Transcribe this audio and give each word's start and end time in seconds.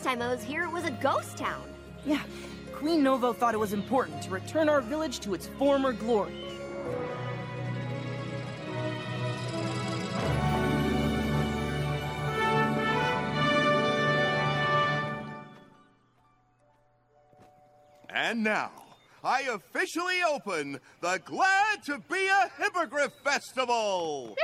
last 0.00 0.14
time 0.14 0.22
I 0.22 0.32
was 0.32 0.42
here, 0.42 0.64
it 0.64 0.72
was 0.72 0.86
a 0.86 0.90
ghost 0.92 1.36
town. 1.36 1.62
Yeah, 2.06 2.22
Queen 2.72 3.02
Novo 3.02 3.34
thought 3.34 3.52
it 3.52 3.60
was 3.60 3.74
important 3.74 4.22
to 4.22 4.30
return 4.30 4.70
our 4.70 4.80
village 4.80 5.20
to 5.20 5.34
its 5.34 5.48
former 5.58 5.92
glory. 5.92 6.32
And 18.08 18.42
now, 18.42 18.70
I 19.22 19.42
officially 19.42 20.22
open 20.22 20.80
the 21.02 21.20
Glad 21.26 21.82
to 21.84 21.98
Be 22.10 22.26
a 22.26 22.50
Hippogriff 22.56 23.12
Festival! 23.22 24.34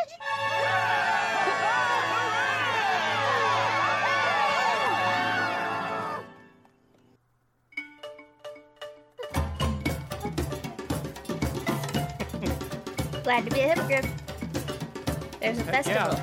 Glad 13.27 13.45
to 13.45 13.51
be 13.51 13.59
a 13.59 13.75
hippogriff. 13.75 15.41
There's 15.41 15.59
a 15.59 15.65
festival. 15.65 16.17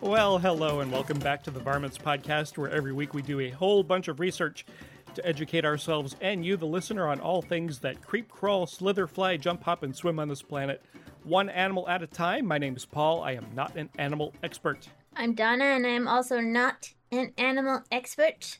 Well, 0.00 0.38
hello 0.38 0.80
and 0.80 0.90
welcome 0.90 1.20
back 1.20 1.44
to 1.44 1.52
the 1.52 1.60
Varmints 1.60 1.96
Podcast, 1.96 2.58
where 2.58 2.68
every 2.68 2.92
week 2.92 3.14
we 3.14 3.22
do 3.22 3.38
a 3.38 3.50
whole 3.50 3.84
bunch 3.84 4.08
of 4.08 4.18
research 4.18 4.66
to 5.14 5.24
educate 5.24 5.64
ourselves 5.64 6.16
and 6.20 6.44
you, 6.44 6.56
the 6.56 6.66
listener, 6.66 7.06
on 7.06 7.20
all 7.20 7.42
things 7.42 7.78
that 7.78 8.04
creep, 8.04 8.28
crawl, 8.28 8.66
slither, 8.66 9.06
fly, 9.06 9.36
jump, 9.36 9.62
hop, 9.62 9.84
and 9.84 9.94
swim 9.94 10.18
on 10.18 10.26
this 10.26 10.42
planet, 10.42 10.82
one 11.22 11.48
animal 11.48 11.88
at 11.88 12.02
a 12.02 12.08
time. 12.08 12.44
My 12.44 12.58
name 12.58 12.74
is 12.74 12.84
Paul. 12.84 13.22
I 13.22 13.34
am 13.34 13.46
not 13.54 13.76
an 13.76 13.88
animal 13.98 14.34
expert. 14.42 14.88
I'm 15.14 15.34
Donna, 15.34 15.62
and 15.62 15.86
I'm 15.86 16.08
also 16.08 16.40
not 16.40 16.92
an 17.12 17.34
animal 17.38 17.84
expert. 17.92 18.58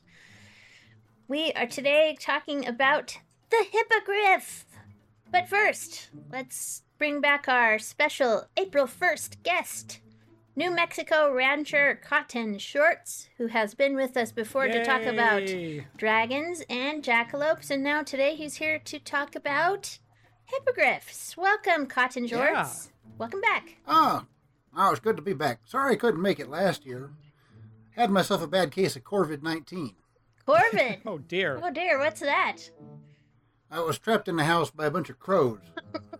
We 1.27 1.51
are 1.55 1.67
today 1.67 2.17
talking 2.21 2.65
about 2.65 3.19
the 3.51 3.65
hippogriff. 3.73 4.67
But 5.31 5.49
first, 5.49 6.09
let's 6.33 6.83
bring 6.99 7.21
back 7.21 7.49
our 7.49 7.79
special 7.79 8.45
April 8.57 8.87
1st 8.87 9.43
guest, 9.43 10.01
New 10.57 10.71
Mexico 10.71 11.33
rancher 11.33 12.01
Cotton 12.03 12.59
Shorts, 12.59 13.29
who 13.37 13.49
has 13.49 13.75
been 13.75 13.95
with 13.95 14.17
us 14.17 14.33
before 14.33 14.69
to 14.69 14.85
talk 14.85 15.03
about 15.03 15.43
dragons 15.97 16.63
and 16.71 17.03
jackalopes, 17.05 17.71
and 17.71 17.83
now 17.83 18.03
today 18.03 18.35
he's 18.35 18.57
here 18.57 18.79
to 18.79 18.99
talk 18.99 19.37
about 19.37 19.99
hippogriffs. 20.45 21.37
Welcome, 21.37 21.87
Cotton 21.87 22.27
Shorts. 22.27 22.91
Welcome 23.19 23.43
back. 23.43 23.77
Ah, 23.87 24.25
oh, 24.77 24.91
it's 24.91 25.01
good 25.01 25.17
to 25.17 25.23
be 25.23 25.35
back. 25.35 25.61
Sorry 25.67 25.93
I 25.93 25.97
couldn't 25.97 26.23
make 26.23 26.41
it 26.41 26.49
last 26.49 26.87
year. 26.87 27.11
Had 27.91 28.11
myself 28.11 28.43
a 28.43 28.47
bad 28.47 28.71
case 28.71 28.97
of 28.97 29.05
COVID 29.05 29.43
19. 29.43 29.95
Corvid. 30.47 31.01
Oh 31.07 31.19
dear. 31.19 31.61
oh 31.63 31.71
dear, 31.71 31.99
what's 31.99 32.21
that? 32.21 32.57
I 33.71 33.81
was 33.81 33.99
trapped 33.99 34.29
in 34.29 34.37
the 34.37 34.45
house 34.45 34.71
by 34.71 34.87
a 34.87 34.91
bunch 34.91 35.11
of 35.11 35.19
crows. 35.19 35.59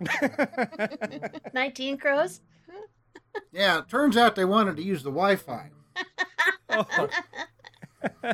19 1.55 1.97
crows? 1.99 2.41
Yeah, 3.53 3.79
it 3.79 3.89
turns 3.89 4.17
out 4.17 4.35
they 4.35 4.45
wanted 4.45 4.77
to 4.77 4.83
use 4.83 5.03
the 5.03 5.11
Wi 5.11 5.37
Fi. 5.37 5.71
Oh, 6.71 7.09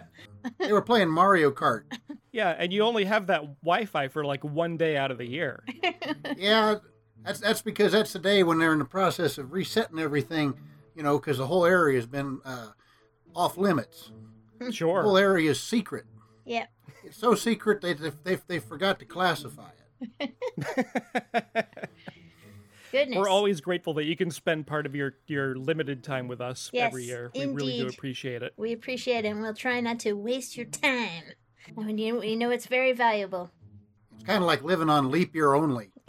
They 0.59 0.73
were 0.73 0.83
playing 0.83 1.09
Mario 1.11 1.51
Kart. 1.51 1.85
yeah, 2.33 2.55
and 2.59 2.73
you 2.73 2.83
only 2.83 3.05
have 3.07 3.29
that 3.29 3.41
Wi-Fi 3.63 4.09
for 4.09 4.25
like 4.25 4.45
one 4.45 4.77
day 4.77 4.97
out 4.97 5.11
of 5.11 5.17
the 5.19 5.27
year. 5.27 5.65
Yeah, 6.37 6.77
that's 7.25 7.41
that's 7.41 7.63
because 7.63 7.93
that's 7.93 8.13
the 8.13 8.19
day 8.19 8.43
when 8.43 8.59
they're 8.59 8.73
in 8.75 8.79
the 8.79 8.85
process 8.85 9.39
of 9.39 9.53
resetting 9.53 9.99
everything, 9.99 10.55
you 10.95 11.03
know, 11.03 11.19
because 11.19 11.39
the 11.39 11.47
whole 11.47 11.65
area 11.65 11.97
has 11.97 12.07
been 12.07 12.41
uh, 12.45 12.69
off 13.35 13.57
limits. 13.57 14.11
The 14.59 14.65
whole 14.67 14.73
Sure. 14.73 15.19
area 15.19 15.51
is 15.51 15.61
secret. 15.63 16.05
Yep. 16.45 16.69
It's 17.05 17.19
so 17.19 17.35
secret 17.35 17.81
they, 17.81 17.93
they, 17.93 18.13
they, 18.23 18.39
they 18.47 18.59
forgot 18.59 18.99
to 19.01 19.05
classify 19.05 19.71
it. 20.21 20.35
Goodness. 22.93 23.19
We're 23.19 23.29
always 23.29 23.61
grateful 23.61 23.95
that 23.95 24.05
you 24.05 24.17
can 24.17 24.31
spend 24.31 24.69
part 24.69 24.87
of 24.87 24.95
your 24.95 25.15
your 25.27 25.57
limited 25.57 26.05
time 26.05 26.29
with 26.29 26.41
us 26.41 26.71
every 26.73 27.03
Yes, 27.03 27.11
year. 27.11 27.33
We 27.37 27.47
really 27.47 27.77
do 27.77 27.89
appreciate 27.89 28.43
it. 28.43 28.55
We 28.57 28.73
appreciate 28.73 29.25
it, 29.25 29.29
and 29.29 29.43
we'll 29.43 29.53
try 29.55 29.81
not 29.81 29.99
to 30.01 30.13
waste 30.13 30.57
your 30.57 30.67
time. 30.67 31.25
And 31.77 31.99
you, 31.99 32.23
you 32.23 32.37
know 32.37 32.51
it's 32.51 32.67
very 32.67 32.93
valuable. 32.93 33.51
It's 34.15 34.23
kind 34.23 34.43
of 34.43 34.47
like 34.47 34.63
living 34.63 34.89
on 34.89 35.11
leap 35.11 35.35
year 35.35 35.55
only. 35.55 35.91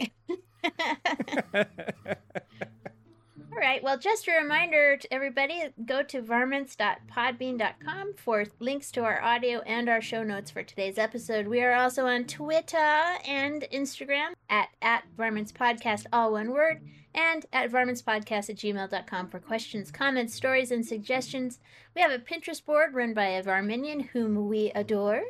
All 3.56 3.62
right. 3.62 3.82
Well, 3.82 3.96
just 3.96 4.28
a 4.28 4.32
reminder 4.32 4.98
to 4.98 5.14
everybody 5.14 5.62
go 5.86 6.02
to 6.02 6.20
varmints.podbean.com 6.20 8.12
for 8.18 8.44
links 8.60 8.90
to 8.92 9.02
our 9.02 9.22
audio 9.22 9.60
and 9.60 9.88
our 9.88 10.02
show 10.02 10.22
notes 10.22 10.50
for 10.50 10.62
today's 10.62 10.98
episode. 10.98 11.48
We 11.48 11.62
are 11.62 11.72
also 11.72 12.04
on 12.04 12.24
Twitter 12.24 12.76
and 12.76 13.66
Instagram 13.72 14.32
at, 14.50 14.68
at 14.82 15.04
Varmints 15.16 15.52
Podcast, 15.52 16.04
all 16.12 16.32
one 16.32 16.50
word, 16.50 16.82
and 17.14 17.46
at 17.50 17.72
varmintspodcast 17.72 18.50
at 18.50 18.56
gmail.com 18.56 19.30
for 19.30 19.40
questions, 19.40 19.90
comments, 19.90 20.34
stories, 20.34 20.70
and 20.70 20.84
suggestions. 20.84 21.58
We 21.94 22.02
have 22.02 22.10
a 22.10 22.18
Pinterest 22.18 22.62
board 22.62 22.92
run 22.92 23.14
by 23.14 23.24
a 23.28 23.42
Varminion 23.42 24.00
whom 24.00 24.48
we 24.48 24.70
adore. 24.74 25.22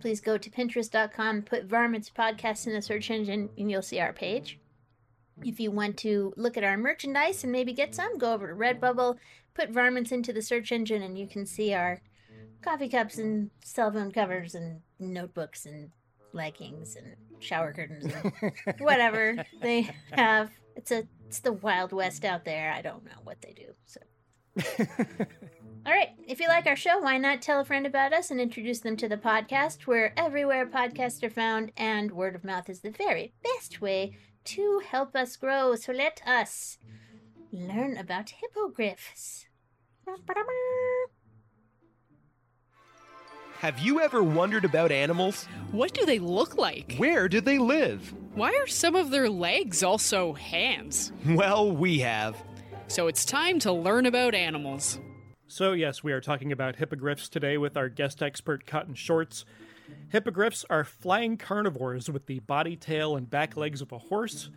Please 0.00 0.20
go 0.20 0.36
to 0.36 0.50
pinterest.com, 0.50 1.42
put 1.42 1.66
Varmints 1.66 2.10
Podcast 2.10 2.66
in 2.66 2.72
the 2.72 2.82
search 2.82 3.08
engine, 3.12 3.50
and 3.56 3.70
you'll 3.70 3.82
see 3.82 4.00
our 4.00 4.12
page. 4.12 4.58
If 5.44 5.60
you 5.60 5.70
want 5.70 5.96
to 5.98 6.32
look 6.36 6.56
at 6.56 6.64
our 6.64 6.76
merchandise 6.76 7.42
and 7.42 7.52
maybe 7.52 7.72
get 7.72 7.94
some, 7.94 8.18
go 8.18 8.32
over 8.32 8.48
to 8.48 8.54
Redbubble, 8.54 9.16
put 9.54 9.70
varmints 9.70 10.12
into 10.12 10.32
the 10.32 10.42
search 10.42 10.72
engine, 10.72 11.02
and 11.02 11.18
you 11.18 11.26
can 11.26 11.46
see 11.46 11.74
our 11.74 12.00
coffee 12.62 12.88
cups 12.88 13.18
and 13.18 13.50
cell 13.64 13.92
phone 13.92 14.12
covers 14.12 14.54
and 14.54 14.80
notebooks 14.98 15.66
and 15.66 15.90
leggings 16.32 16.96
and 16.96 17.16
shower 17.40 17.72
curtains 17.72 18.12
and 18.12 18.52
whatever 18.78 19.44
they 19.62 19.88
have. 20.12 20.50
It's 20.76 20.90
a 20.90 21.04
it's 21.26 21.40
the 21.40 21.52
wild 21.52 21.92
west 21.92 22.24
out 22.24 22.44
there. 22.44 22.72
I 22.72 22.80
don't 22.80 23.04
know 23.04 23.20
what 23.22 23.40
they 23.42 23.52
do. 23.52 23.74
So 23.84 24.00
All 25.86 25.92
right, 25.94 26.10
if 26.26 26.40
you 26.40 26.48
like 26.48 26.66
our 26.66 26.76
show, 26.76 26.98
why 26.98 27.16
not 27.16 27.40
tell 27.40 27.60
a 27.60 27.64
friend 27.64 27.86
about 27.86 28.12
us 28.12 28.30
and 28.30 28.40
introduce 28.40 28.80
them 28.80 28.96
to 28.96 29.08
the 29.08 29.16
podcast? 29.16 29.86
We're 29.86 30.12
everywhere 30.16 30.66
podcasts 30.66 31.22
are 31.22 31.30
found, 31.30 31.72
and 31.76 32.10
word 32.10 32.34
of 32.34 32.44
mouth 32.44 32.68
is 32.68 32.80
the 32.80 32.90
very 32.90 33.32
best 33.42 33.80
way 33.80 34.16
to 34.48 34.80
help 34.90 35.14
us 35.14 35.36
grow. 35.36 35.74
So 35.74 35.92
let 35.92 36.22
us 36.26 36.78
learn 37.52 37.96
about 37.96 38.30
hippogriffs. 38.30 39.46
Have 43.60 43.78
you 43.80 44.00
ever 44.00 44.22
wondered 44.22 44.64
about 44.64 44.90
animals? 44.90 45.46
What 45.72 45.92
do 45.92 46.06
they 46.06 46.18
look 46.18 46.56
like? 46.56 46.94
Where 46.96 47.28
do 47.28 47.40
they 47.40 47.58
live? 47.58 48.14
Why 48.34 48.50
are 48.50 48.66
some 48.66 48.94
of 48.94 49.10
their 49.10 49.28
legs 49.28 49.82
also 49.82 50.32
hands? 50.32 51.12
Well, 51.26 51.70
we 51.72 51.98
have. 51.98 52.36
So 52.86 53.06
it's 53.06 53.24
time 53.24 53.58
to 53.60 53.72
learn 53.72 54.06
about 54.06 54.34
animals. 54.34 55.00
So, 55.46 55.72
yes, 55.72 56.04
we 56.04 56.12
are 56.12 56.20
talking 56.20 56.52
about 56.52 56.76
hippogriffs 56.76 57.28
today 57.28 57.58
with 57.58 57.76
our 57.76 57.88
guest 57.88 58.22
expert, 58.22 58.66
Cotton 58.66 58.94
Shorts. 58.94 59.44
Hippogriffs 60.10 60.64
are 60.70 60.84
flying 60.84 61.36
carnivores 61.36 62.10
with 62.10 62.26
the 62.26 62.40
body, 62.40 62.76
tail, 62.76 63.16
and 63.16 63.28
back 63.28 63.56
legs 63.56 63.82
of 63.82 63.92
a 63.92 63.98
horse, 63.98 64.50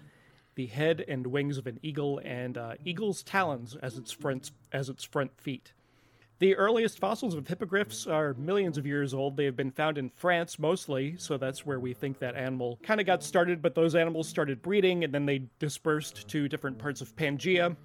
the 0.56 0.68
head 0.68 1.03
and 1.08 1.28
wings 1.28 1.58
of 1.58 1.68
an 1.68 1.80
eagle, 1.81 2.22
and 2.24 2.58
uh, 2.58 2.74
eagle's 2.84 3.24
talons 3.24 3.75
as 3.81 3.97
its 3.97 4.12
front 4.12 4.52
as 4.72 4.90
its 4.90 5.03
front 5.03 5.31
feet. 5.40 5.74
The 6.42 6.56
earliest 6.56 6.97
fossils 6.97 7.36
of 7.36 7.47
hippogriffs 7.47 8.08
are 8.08 8.34
millions 8.34 8.75
of 8.75 8.88
years 8.88 9.13
old. 9.13 9.38
They 9.38 9.45
have 9.45 9.56
been 9.56 9.69
found 9.69 10.00
in 10.00 10.10
France 10.10 10.57
mostly, 10.57 11.16
so 11.18 11.38
that's 11.38 11.68
where 11.68 11.80
we 11.80 11.94
think 11.94 12.18
that 12.18 12.36
animal 12.36 12.80
kind 12.81 13.00
of 13.00 13.06
got 13.06 13.22
started. 13.22 13.62
But 13.62 13.75
those 13.75 13.94
animals 13.94 14.28
started 14.28 14.60
breeding 14.63 15.04
and 15.04 15.13
then 15.13 15.28
they 15.28 15.44
dispersed 15.60 16.28
to 16.30 16.50
different 16.50 16.80
parts 16.80 17.00
of 17.00 17.16
Pangaea, 17.16 17.75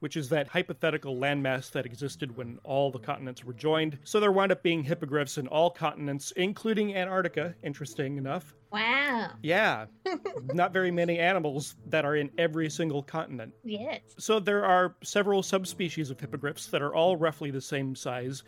which 0.00 0.16
is 0.16 0.28
that 0.28 0.48
hypothetical 0.48 1.16
landmass 1.16 1.70
that 1.72 1.86
existed 1.86 2.36
when 2.36 2.58
all 2.64 2.90
the 2.90 2.98
continents 2.98 3.44
were 3.44 3.52
joined. 3.52 3.98
So 4.04 4.20
there 4.20 4.32
wound 4.32 4.52
up 4.52 4.62
being 4.62 4.82
hippogriffs 4.82 5.38
in 5.38 5.46
all 5.48 5.70
continents, 5.70 6.32
including 6.32 6.94
Antarctica, 6.94 7.54
interesting 7.62 8.16
enough. 8.18 8.54
Wow. 8.72 9.30
Yeah, 9.42 9.86
not 10.52 10.72
very 10.72 10.90
many 10.90 11.18
animals 11.18 11.76
that 11.86 12.04
are 12.04 12.16
in 12.16 12.30
every 12.36 12.68
single 12.68 13.02
continent. 13.02 13.54
Yes. 13.64 14.00
So 14.18 14.38
there 14.38 14.64
are 14.64 14.96
several 15.02 15.42
subspecies 15.42 16.10
of 16.10 16.20
hippogriffs 16.20 16.66
that 16.66 16.82
are 16.82 16.94
all 16.94 17.16
roughly 17.16 17.50
the 17.50 17.60
same 17.60 17.94
size, 17.94 18.42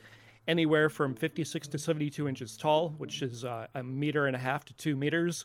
anywhere 0.47 0.89
from 0.91 1.15
56 1.15 1.69
to 1.69 1.79
72 1.79 2.29
inches 2.29 2.57
tall, 2.57 2.91
which 2.99 3.23
is 3.23 3.45
uh, 3.45 3.67
a 3.75 3.83
meter 3.83 4.27
and 4.27 4.37
a 4.37 4.39
half 4.39 4.65
to 4.67 4.75
two 4.75 4.97
meters, 4.97 5.45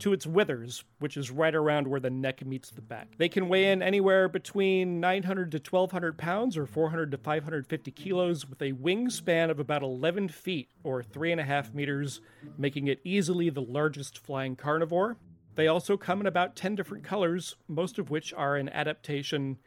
to 0.00 0.12
its 0.12 0.26
withers, 0.26 0.84
which 0.98 1.16
is 1.16 1.30
right 1.30 1.54
around 1.54 1.86
where 1.86 2.00
the 2.00 2.10
neck 2.10 2.44
meets 2.44 2.70
the 2.70 2.82
back. 2.82 3.08
They 3.16 3.28
can 3.28 3.48
weigh 3.48 3.70
in 3.72 3.82
anywhere 3.82 4.28
between 4.28 5.00
900 5.00 5.52
to 5.52 5.58
1200 5.58 6.18
pounds 6.18 6.56
or 6.56 6.66
400 6.66 7.10
to 7.12 7.18
550 7.18 7.90
kilos 7.92 8.48
with 8.48 8.60
a 8.60 8.72
wingspan 8.72 9.50
of 9.50 9.58
about 9.58 9.82
11 9.82 10.28
feet 10.28 10.68
or 10.82 11.02
3.5 11.02 11.74
meters, 11.74 12.20
making 12.58 12.88
it 12.88 13.00
easily 13.04 13.50
the 13.50 13.62
largest 13.62 14.18
flying 14.18 14.56
carnivore. 14.56 15.16
They 15.54 15.68
also 15.68 15.96
come 15.96 16.20
in 16.20 16.26
about 16.26 16.54
10 16.56 16.74
different 16.74 17.04
colors, 17.04 17.56
most 17.66 17.98
of 17.98 18.10
which 18.10 18.34
are 18.34 18.56
an 18.56 18.68
adaptation 18.68 19.58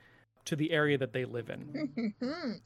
to 0.45 0.55
the 0.55 0.71
area 0.71 0.97
that 0.97 1.13
they 1.13 1.25
live 1.25 1.49
in. 1.49 2.13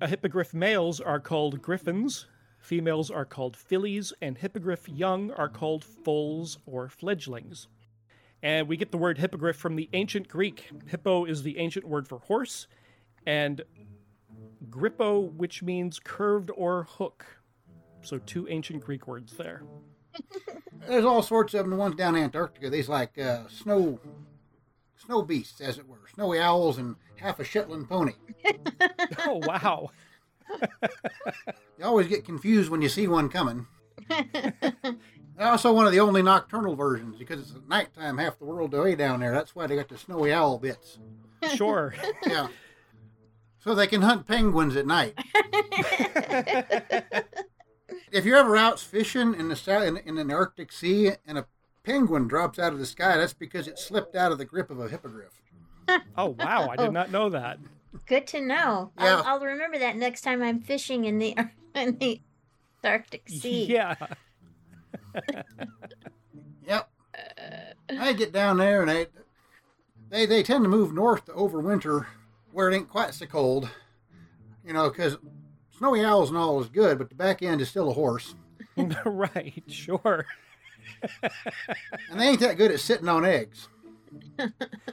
Uh, 0.00 0.06
hippogriff 0.08 0.52
males 0.52 1.00
are 1.00 1.20
called 1.20 1.62
griffins, 1.62 2.26
females 2.62 3.10
are 3.10 3.24
called 3.24 3.56
fillies, 3.56 4.12
and 4.22 4.38
hippogriff 4.38 4.88
young 4.88 5.30
are 5.32 5.48
called 5.48 5.84
foals 5.84 6.58
or 6.64 6.88
fledglings. 6.88 7.68
And 8.42 8.68
we 8.68 8.76
get 8.76 8.90
the 8.90 8.98
word 8.98 9.18
hippogriff 9.18 9.56
from 9.56 9.76
the 9.76 9.88
ancient 9.92 10.28
Greek. 10.28 10.70
Hippo 10.86 11.24
is 11.24 11.42
the 11.42 11.58
ancient 11.58 11.86
word 11.86 12.08
for 12.08 12.18
horse, 12.18 12.66
and 13.26 13.62
grippo, 14.68 15.32
which 15.34 15.62
means 15.62 16.00
curved 16.02 16.50
or 16.56 16.84
hook. 16.84 17.24
So 18.02 18.18
two 18.18 18.48
ancient 18.48 18.84
Greek 18.84 19.06
words 19.06 19.36
there. 19.36 19.62
There's 20.88 21.04
all 21.04 21.22
sorts 21.22 21.54
of 21.54 21.60
them. 21.60 21.70
The 21.70 21.76
ones 21.76 21.94
down 21.94 22.16
in 22.16 22.24
Antarctica, 22.24 22.70
these 22.70 22.88
like 22.88 23.16
uh, 23.18 23.46
snow, 23.48 24.00
snow 24.96 25.22
beasts, 25.22 25.60
as 25.60 25.78
it 25.78 25.86
were, 25.88 26.00
snowy 26.12 26.40
owls 26.40 26.78
and 26.78 26.96
half 27.16 27.38
a 27.38 27.44
Shetland 27.44 27.88
pony. 27.88 28.14
Oh 29.24 29.40
wow. 29.44 29.90
You 31.78 31.84
always 31.88 32.06
get 32.06 32.24
confused 32.24 32.70
when 32.70 32.80
you 32.82 32.88
see 32.88 33.08
one 33.08 33.28
coming. 33.28 33.66
They're 34.08 34.70
also 35.40 35.72
one 35.72 35.86
of 35.86 35.90
the 35.92 35.98
only 35.98 36.22
nocturnal 36.22 36.76
versions 36.76 37.16
because 37.18 37.40
it's 37.40 37.56
at 37.56 37.68
nighttime 37.68 38.18
half 38.18 38.38
the 38.38 38.44
world 38.44 38.72
away 38.74 38.94
down 38.94 39.18
there. 39.20 39.32
That's 39.32 39.56
why 39.56 39.66
they 39.66 39.74
got 39.74 39.88
the 39.88 39.98
snowy 39.98 40.32
owl 40.32 40.58
bits. 40.58 40.98
Sure. 41.54 41.94
Yeah. 42.26 42.48
so 43.58 43.74
they 43.74 43.88
can 43.88 44.02
hunt 44.02 44.28
penguins 44.28 44.76
at 44.76 44.86
night. 44.86 45.14
if 48.12 48.24
you're 48.24 48.36
ever 48.36 48.56
out 48.56 48.78
fishing 48.78 49.34
in 49.34 49.48
the 49.48 49.56
south 49.56 49.84
in, 49.84 49.96
in 49.96 50.14
the 50.28 50.34
Arctic 50.34 50.70
Sea 50.70 51.12
and 51.26 51.36
a 51.38 51.46
penguin 51.82 52.28
drops 52.28 52.58
out 52.60 52.72
of 52.72 52.78
the 52.78 52.86
sky, 52.86 53.16
that's 53.16 53.32
because 53.32 53.66
it 53.66 53.78
slipped 53.78 54.14
out 54.14 54.30
of 54.30 54.38
the 54.38 54.44
grip 54.44 54.70
of 54.70 54.78
a 54.78 54.88
hippogriff. 54.88 55.42
Oh 56.16 56.36
wow, 56.38 56.68
I 56.70 56.76
did 56.76 56.92
not 56.92 57.10
know 57.10 57.28
that. 57.30 57.58
Good 58.06 58.26
to 58.28 58.40
know. 58.40 58.92
Yeah. 58.98 59.16
I'll, 59.16 59.22
I'll 59.24 59.40
remember 59.40 59.78
that 59.78 59.96
next 59.96 60.22
time 60.22 60.42
I'm 60.42 60.60
fishing 60.60 61.04
in 61.04 61.18
the 61.18 61.36
in 61.74 61.98
the 61.98 62.20
Arctic 62.84 63.28
Sea. 63.28 63.64
Yeah. 63.66 63.94
Yep. 66.64 66.88
I 67.98 68.12
get 68.12 68.32
down 68.32 68.58
there 68.58 68.82
and 68.82 68.88
they, 68.88 69.06
they 70.10 70.26
they 70.26 70.42
tend 70.44 70.64
to 70.64 70.70
move 70.70 70.94
north 70.94 71.24
to 71.26 71.32
overwinter 71.32 72.06
where 72.52 72.70
it 72.70 72.74
ain't 72.76 72.88
quite 72.88 73.12
so 73.14 73.26
cold. 73.26 73.68
You 74.64 74.72
know, 74.72 74.88
because 74.88 75.18
snowy 75.76 76.04
owls 76.04 76.28
and 76.28 76.38
all 76.38 76.60
is 76.60 76.68
good, 76.68 76.98
but 76.98 77.08
the 77.08 77.16
back 77.16 77.42
end 77.42 77.60
is 77.60 77.68
still 77.68 77.90
a 77.90 77.94
horse. 77.94 78.36
right, 79.04 79.62
sure. 79.66 80.24
And 82.08 82.20
they 82.20 82.28
ain't 82.28 82.40
that 82.40 82.56
good 82.56 82.70
at 82.70 82.78
sitting 82.80 83.08
on 83.08 83.24
eggs. 83.24 83.68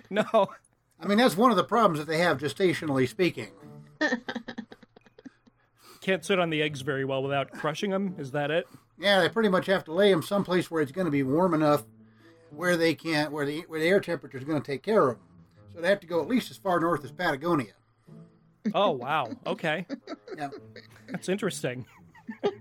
No. 0.10 0.50
I 1.02 1.08
mean, 1.08 1.18
that's 1.18 1.38
one 1.38 1.52
of 1.52 1.58
the 1.58 1.64
problems 1.64 2.00
that 2.00 2.08
they 2.08 2.20
have 2.20 2.40
gestationally 2.40 3.08
speaking. 3.08 3.50
Can't 6.02 6.26
sit 6.26 6.40
on 6.40 6.50
the 6.50 6.62
eggs 6.62 6.82
very 6.82 7.06
well 7.06 7.22
without 7.22 7.52
crushing 7.52 7.92
them. 7.92 8.16
Is 8.18 8.32
that 8.32 8.52
it? 8.52 8.68
Yeah, 8.98 9.22
they 9.22 9.30
pretty 9.30 9.50
much 9.50 9.68
have 9.68 9.84
to 9.86 9.94
lay 9.94 10.12
them 10.12 10.22
someplace 10.22 10.70
where 10.70 10.82
it's 10.82 10.92
going 10.92 11.06
to 11.06 11.12
be 11.12 11.24
warm 11.24 11.54
enough 11.54 11.84
where 12.52 12.76
they 12.76 12.96
can't, 12.96 13.32
where 13.32 13.46
the, 13.46 13.62
where 13.68 13.80
the 13.80 13.88
air 13.88 14.00
temperature 14.00 14.38
is 14.38 14.44
going 14.44 14.62
to 14.62 14.66
take 14.66 14.84
care 14.84 15.10
of 15.10 15.18
them. 15.18 15.26
So 15.74 15.82
they 15.82 15.90
have 15.90 16.00
to 16.02 16.08
go 16.08 16.22
at 16.22 16.28
least 16.28 16.52
as 16.52 16.58
far 16.58 16.80
north 16.80 17.06
as 17.06 17.12
Patagonia. 17.12 17.74
Oh 18.74 18.92
wow. 18.92 19.30
Okay. 19.46 19.86
Yeah. 20.38 20.50
That's 21.10 21.28
interesting. 21.28 21.86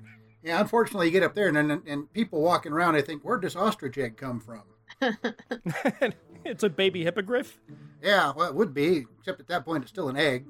Yeah, 0.42 0.60
unfortunately, 0.60 1.06
you 1.06 1.12
get 1.12 1.24
up 1.24 1.34
there 1.34 1.48
and, 1.48 1.58
and, 1.58 1.82
and 1.86 2.12
people 2.12 2.40
walking 2.40 2.72
around, 2.72 2.94
they 2.94 3.02
think, 3.02 3.22
where'd 3.22 3.42
this 3.42 3.56
ostrich 3.56 3.98
egg 3.98 4.16
come 4.16 4.40
from? 4.40 4.62
it's 6.44 6.62
a 6.62 6.68
baby 6.68 7.04
hippogriff? 7.04 7.58
Yeah, 8.02 8.32
well, 8.36 8.48
it 8.48 8.54
would 8.54 8.72
be, 8.74 9.04
except 9.18 9.40
at 9.40 9.48
that 9.48 9.64
point, 9.64 9.82
it's 9.82 9.90
still 9.90 10.08
an 10.08 10.16
egg, 10.16 10.46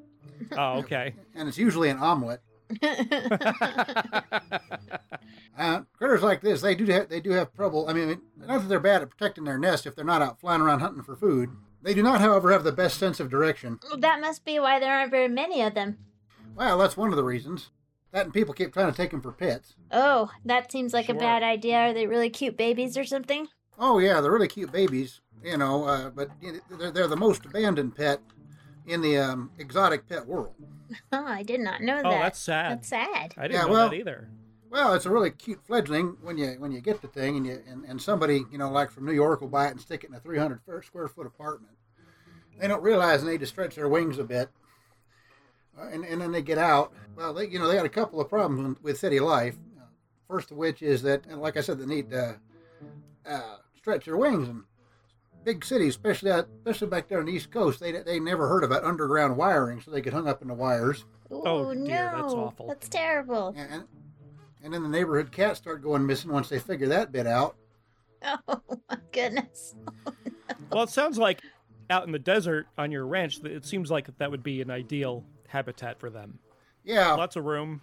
Oh, 0.56 0.78
okay. 0.78 1.14
and 1.34 1.48
it's 1.48 1.58
usually 1.58 1.88
an 1.88 1.98
omelet. 1.98 2.40
Uh, 5.58 5.80
critters 5.96 6.22
like 6.22 6.40
this, 6.40 6.60
they 6.60 6.76
do 6.76 6.84
have, 6.86 7.08
they 7.08 7.18
do 7.20 7.30
have 7.32 7.52
trouble. 7.52 7.88
I 7.88 7.92
mean, 7.92 8.20
not 8.36 8.60
that 8.60 8.68
they're 8.68 8.78
bad 8.78 9.02
at 9.02 9.10
protecting 9.10 9.42
their 9.42 9.58
nest 9.58 9.86
if 9.86 9.96
they're 9.96 10.04
not 10.04 10.22
out 10.22 10.38
flying 10.38 10.60
around 10.60 10.78
hunting 10.80 11.02
for 11.02 11.16
food. 11.16 11.50
They 11.82 11.94
do 11.94 12.02
not, 12.02 12.20
however, 12.20 12.52
have 12.52 12.62
the 12.62 12.70
best 12.70 12.96
sense 12.96 13.18
of 13.18 13.28
direction. 13.28 13.80
that 13.98 14.20
must 14.20 14.44
be 14.44 14.60
why 14.60 14.78
there 14.78 14.92
aren't 14.96 15.10
very 15.10 15.26
many 15.26 15.60
of 15.62 15.74
them. 15.74 15.98
Well, 16.54 16.78
that's 16.78 16.96
one 16.96 17.10
of 17.10 17.16
the 17.16 17.24
reasons. 17.24 17.70
That 18.12 18.24
and 18.26 18.32
people 18.32 18.54
keep 18.54 18.72
trying 18.72 18.88
to 18.90 18.96
take 18.96 19.10
them 19.10 19.20
for 19.20 19.32
pets. 19.32 19.74
Oh, 19.90 20.30
that 20.44 20.70
seems 20.70 20.92
like 20.92 21.06
Sure. 21.06 21.16
a 21.16 21.18
bad 21.18 21.42
idea. 21.42 21.76
Are 21.88 21.92
they 21.92 22.06
really 22.06 22.30
cute 22.30 22.56
babies 22.56 22.96
or 22.96 23.04
something? 23.04 23.48
Oh 23.78 23.98
yeah, 23.98 24.20
they're 24.20 24.32
really 24.32 24.48
cute 24.48 24.72
babies, 24.72 25.20
you 25.42 25.56
know. 25.56 25.84
Uh, 25.84 26.10
but 26.10 26.30
they're, 26.78 26.90
they're 26.90 27.06
the 27.08 27.16
most 27.16 27.44
abandoned 27.46 27.94
pet 27.94 28.20
in 28.86 29.00
the 29.02 29.18
um, 29.18 29.50
exotic 29.58 30.08
pet 30.08 30.26
world. 30.26 30.54
Oh, 31.12 31.22
I 31.26 31.42
did 31.42 31.60
not 31.60 31.82
know 31.82 31.98
Oh, 32.02 32.10
that. 32.10 32.22
that's 32.22 32.38
sad. 32.38 32.72
That's 32.78 32.88
sad. 32.88 33.34
I 33.36 33.42
didn't 33.42 33.52
Yeah, 33.60 33.66
know 33.66 33.72
well- 33.72 33.90
that 33.90 33.96
either. 33.96 34.30
Well, 34.70 34.92
it's 34.94 35.04
a 35.06 35.10
really 35.10 35.30
cute 35.30 35.60
fledgling 35.66 36.16
when 36.22 36.36
you 36.38 36.48
when 36.58 36.72
you 36.72 36.80
get 36.82 37.00
the 37.02 37.08
thing 37.08 37.36
and 37.38 37.46
you 37.46 37.62
and, 37.66 37.84
and 37.86 38.00
somebody 38.02 38.44
you 38.52 38.58
know 38.58 38.70
like 38.70 38.90
from 38.90 39.06
New 39.06 39.12
York 39.12 39.40
will 39.40 39.48
buy 39.48 39.66
it 39.68 39.70
and 39.72 39.80
stick 39.80 40.04
it 40.04 40.10
in 40.10 40.16
a 40.16 40.20
300 40.20 40.60
square 40.84 41.08
foot 41.08 41.26
apartment. 41.26 41.72
They 42.58 42.68
don't 42.68 42.82
realize 42.82 43.22
they 43.24 43.30
need 43.32 43.40
to 43.40 43.46
stretch 43.46 43.76
their 43.76 43.88
wings 43.88 44.18
a 44.18 44.24
bit, 44.24 44.50
uh, 45.78 45.88
and 45.88 46.04
and 46.04 46.20
then 46.20 46.32
they 46.32 46.42
get 46.42 46.58
out. 46.58 46.92
Well, 47.16 47.32
they 47.32 47.46
you 47.48 47.58
know 47.58 47.66
they 47.68 47.76
got 47.76 47.86
a 47.86 47.90
couple 47.90 48.20
of 48.20 48.28
problems 48.28 48.68
with, 48.76 48.82
with 48.82 48.98
city 48.98 49.20
life. 49.20 49.56
Uh, 49.78 49.84
first 50.26 50.50
of 50.50 50.56
which 50.58 50.82
is 50.82 51.00
that, 51.02 51.24
and 51.26 51.40
like 51.40 51.56
I 51.56 51.60
said, 51.62 51.78
they 51.78 51.86
need 51.86 52.10
to 52.10 52.38
uh, 53.26 53.56
stretch 53.88 54.04
their 54.04 54.16
wings 54.16 54.48
and. 54.48 54.64
Big 55.44 55.64
cities, 55.64 55.90
especially 55.90 56.30
out, 56.32 56.46
especially 56.58 56.88
back 56.88 57.08
there 57.08 57.20
on 57.20 57.24
the 57.24 57.32
East 57.32 57.50
Coast, 57.50 57.80
they 57.80 57.92
they 57.92 58.18
never 58.20 58.48
heard 58.48 58.64
about 58.64 58.84
underground 58.84 59.36
wiring, 59.36 59.80
so 59.80 59.90
they 59.90 60.00
get 60.02 60.12
hung 60.12 60.28
up 60.28 60.42
in 60.42 60.48
the 60.48 60.52
wires. 60.52 61.06
Oh, 61.30 61.36
Ooh, 61.36 61.46
Oh, 61.68 61.72
no. 61.72 61.86
that's 61.86 62.32
awful. 62.34 62.66
That's 62.66 62.88
terrible. 62.88 63.54
And, 63.56 63.72
and 63.72 63.84
and 64.64 64.74
then 64.74 64.82
the 64.82 64.88
neighborhood 64.90 65.30
cats 65.32 65.58
start 65.58 65.80
going 65.80 66.04
missing 66.04 66.32
once 66.32 66.48
they 66.50 66.58
figure 66.58 66.88
that 66.88 67.12
bit 67.12 67.26
out. 67.26 67.56
Oh 68.48 68.60
my 68.90 68.98
goodness. 69.12 69.74
Well, 70.72 70.82
it 70.82 70.90
sounds 70.90 71.16
like 71.18 71.40
out 71.88 72.04
in 72.04 72.12
the 72.12 72.18
desert 72.18 72.66
on 72.76 72.90
your 72.90 73.06
ranch, 73.06 73.40
that 73.40 73.52
it 73.52 73.64
seems 73.64 73.90
like 73.90 74.08
that 74.18 74.30
would 74.30 74.42
be 74.42 74.60
an 74.60 74.70
ideal 74.70 75.24
habitat 75.46 75.98
for 76.00 76.10
them. 76.10 76.40
Yeah, 76.84 77.14
Lots 77.14 77.36
of 77.36 77.44
room. 77.46 77.80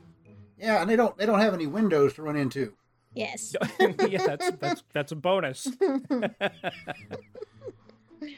yeah, 0.59 0.81
and 0.81 0.89
they 0.89 0.97
don't 0.97 1.17
they 1.17 1.25
don't 1.25 1.39
have 1.39 1.53
any 1.55 1.65
windows 1.67 2.13
to 2.15 2.21
run 2.21 2.35
into. 2.35 2.73
Yes. 3.15 3.55
yeah, 3.79 4.25
that's 4.27 4.51
that's 4.59 4.83
that's 4.93 5.11
a 5.11 5.15
bonus. 5.15 5.67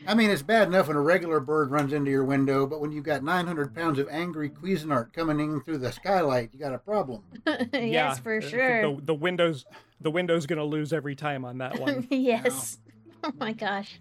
I 0.05 0.15
mean, 0.15 0.29
it's 0.29 0.41
bad 0.41 0.67
enough 0.67 0.88
when 0.88 0.98
a 0.98 1.01
regular 1.01 1.39
bird 1.39 1.72
runs 1.72 1.93
into 1.93 2.12
your 2.12 2.25
window, 2.25 2.67
but 2.67 2.81
when 2.81 2.91
you've 2.91 3.05
got 3.05 3.24
900 3.24 3.74
pounds 3.74 4.00
of 4.00 4.10
angry 4.10 4.50
Cuisinart 4.50 5.13
coming 5.13 5.39
in 5.39 5.62
through 5.62 5.77
the 5.77 5.91
skylight, 5.91 6.50
you 6.51 6.60
got 6.60 6.74
a 6.74 6.77
problem. 6.77 7.24
yeah, 7.48 7.63
yes, 7.72 8.19
for 8.19 8.38
uh, 8.38 8.41
sure. 8.41 8.81
The, 8.96 9.01
the 9.01 9.15
windows 9.15 9.65
the 10.00 10.12
window's 10.12 10.46
gonna 10.46 10.63
lose 10.63 10.93
every 10.93 11.15
time 11.15 11.43
on 11.43 11.57
that 11.57 11.79
one. 11.79 12.07
yes. 12.12 12.77
Oh 13.24 13.34
my 13.39 13.53
gosh. 13.53 14.00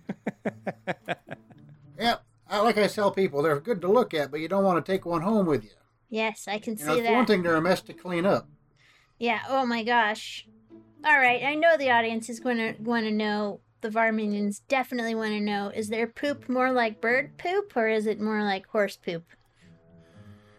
Yeah, 1.99 2.17
I, 2.49 2.61
like 2.61 2.77
I 2.77 2.87
tell 2.87 3.11
people, 3.11 3.43
they're 3.43 3.61
good 3.61 3.81
to 3.81 3.89
look 3.89 4.13
at, 4.13 4.31
but 4.31 4.41
you 4.41 4.49
don't 4.49 4.65
want 4.65 4.85
to 4.85 4.93
take 4.93 5.07
one 5.07 5.23
home 5.23 5.47
with 5.47 5.65
you. 5.65 5.71
Yes, 6.11 6.47
I 6.47 6.59
can 6.59 6.77
You 6.77 6.85
know, 6.85 6.97
see 6.97 7.07
for 7.07 7.13
one 7.13 7.27
thing, 7.27 7.43
they're 7.43 7.57
a 7.57 7.63
mess 7.63 7.81
to 7.83 7.95
clean 7.95 8.27
up. 8.27 8.49
Yeah. 9.19 9.41
Oh 9.49 9.65
my 9.65 9.83
gosh. 9.83 10.47
All 11.07 11.19
right. 11.19 11.43
I 11.45 11.55
know 11.55 11.77
the 11.77 11.91
audience 11.91 12.29
is 12.29 12.41
going 12.41 12.57
to 12.59 12.75
want 12.83 13.07
to 13.07 13.13
know. 13.13 13.61
The 13.83 13.89
Varminians 13.91 14.63
definitely 14.69 15.15
want 15.15 15.31
to 15.33 15.41
know: 15.41 15.71
Is 15.75 15.89
their 15.89 16.07
poop 16.09 16.49
more 16.49 16.73
like 16.73 17.01
bird 17.01 17.39
poop, 17.39 17.77
or 17.77 17.87
is 17.89 18.07
it 18.07 18.21
more 18.21 18.43
like 18.43 18.67
horse 18.67 18.97
poop? 18.97 19.25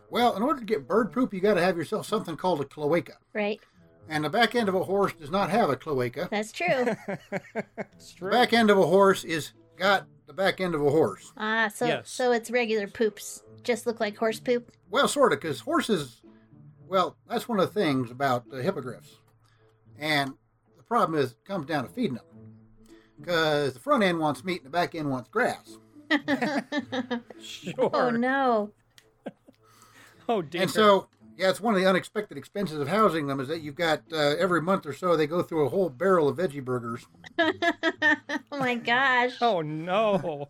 Well, 0.10 0.36
in 0.38 0.44
order 0.44 0.60
to 0.62 0.66
get 0.66 0.88
bird 0.88 1.12
poop, 1.12 1.34
you 1.34 1.42
got 1.42 1.56
to 1.56 1.62
have 1.62 1.75
yourself 1.75 2.06
something 2.06 2.38
called 2.38 2.62
a 2.62 2.66
cloaca. 2.66 3.18
Right. 3.34 3.60
And 4.08 4.24
the 4.24 4.30
back 4.30 4.56
end 4.56 4.70
of 4.70 4.75
a 4.75 4.84
horse 4.86 5.12
does 5.13 5.30
not 5.32 5.50
have 5.50 5.70
a 5.70 5.75
cloaca. 5.75 6.30
That's 6.32 6.54
true. 6.54 6.96
It's 7.98 8.13
The 8.13 8.30
back 8.30 8.54
end 8.54 8.70
of 8.70 8.77
a 8.77 8.86
horse 8.86 9.25
is 9.25 9.51
got 9.75 10.08
the 10.27 10.34
back 10.34 10.62
end 10.62 10.75
of 10.75 10.82
a 10.82 10.89
horse. 10.89 11.34
ah, 11.36 11.70
so 11.74 11.86
Yes. 11.86 12.10
so 12.10 12.32
it's 12.32 12.50
regular 12.50 12.88
poops. 12.88 13.44
Just 13.63 13.86
look 13.86 14.00
like 14.00 14.16
horse 14.16 14.39
poop. 14.39 14.72
Well, 14.89 15.10
sort 15.10 15.34
of, 15.34 15.42
because 15.42 15.60
horses, 15.60 16.22
well, 16.88 17.18
that's 17.27 17.50
one 17.50 17.60
of 17.60 17.74
the 17.74 17.80
things 17.80 18.10
about 18.12 18.50
the 18.50 18.63
hippogriffs. 18.63 19.18
And 20.00 20.34
the 20.77 20.84
problem 20.84 21.20
is, 21.20 21.32
it 21.32 21.46
comes 21.46 21.66
down 21.66 21.84
to 21.84 21.89
feeding 21.89 22.16
them. 22.16 22.25
Because 23.20 23.74
the 23.74 23.80
front 23.80 24.04
end 24.04 24.20
wants 24.20 24.44
meat 24.44 24.58
and 24.58 24.66
the 24.66 24.70
back 24.70 24.96
end 24.96 25.10
wants 25.10 25.30
grass. 25.30 25.77
Sure. 27.42 27.89
Oh 27.94 28.10
no. 28.10 28.72
Oh 30.30 30.42
dear. 30.42 30.63
And 30.63 30.70
so, 30.72 31.08
yeah, 31.38 31.50
it's 31.50 31.62
one 31.62 31.74
of 31.74 31.80
the 31.80 31.88
unexpected 31.88 32.38
expenses 32.38 32.80
of 32.80 32.89
housing 32.89 33.27
them 33.27 33.39
is 33.39 33.48
that 33.48 33.62
you've 33.62 33.75
got 33.75 34.01
uh, 34.12 34.36
every 34.38 34.62
month 34.62 34.86
or 34.86 34.92
so 34.92 35.16
they 35.16 35.25
go 35.25 35.42
through 35.42 35.66
a 35.66 35.70
whole 35.70 35.89
barrel 35.89 36.27
of 36.27 36.38
veggie 36.38 36.63
burgers. 36.63 37.06
oh 37.39 37.54
my 38.51 38.75
gosh. 38.75 39.36
Oh 39.39 39.62
no. 39.62 40.50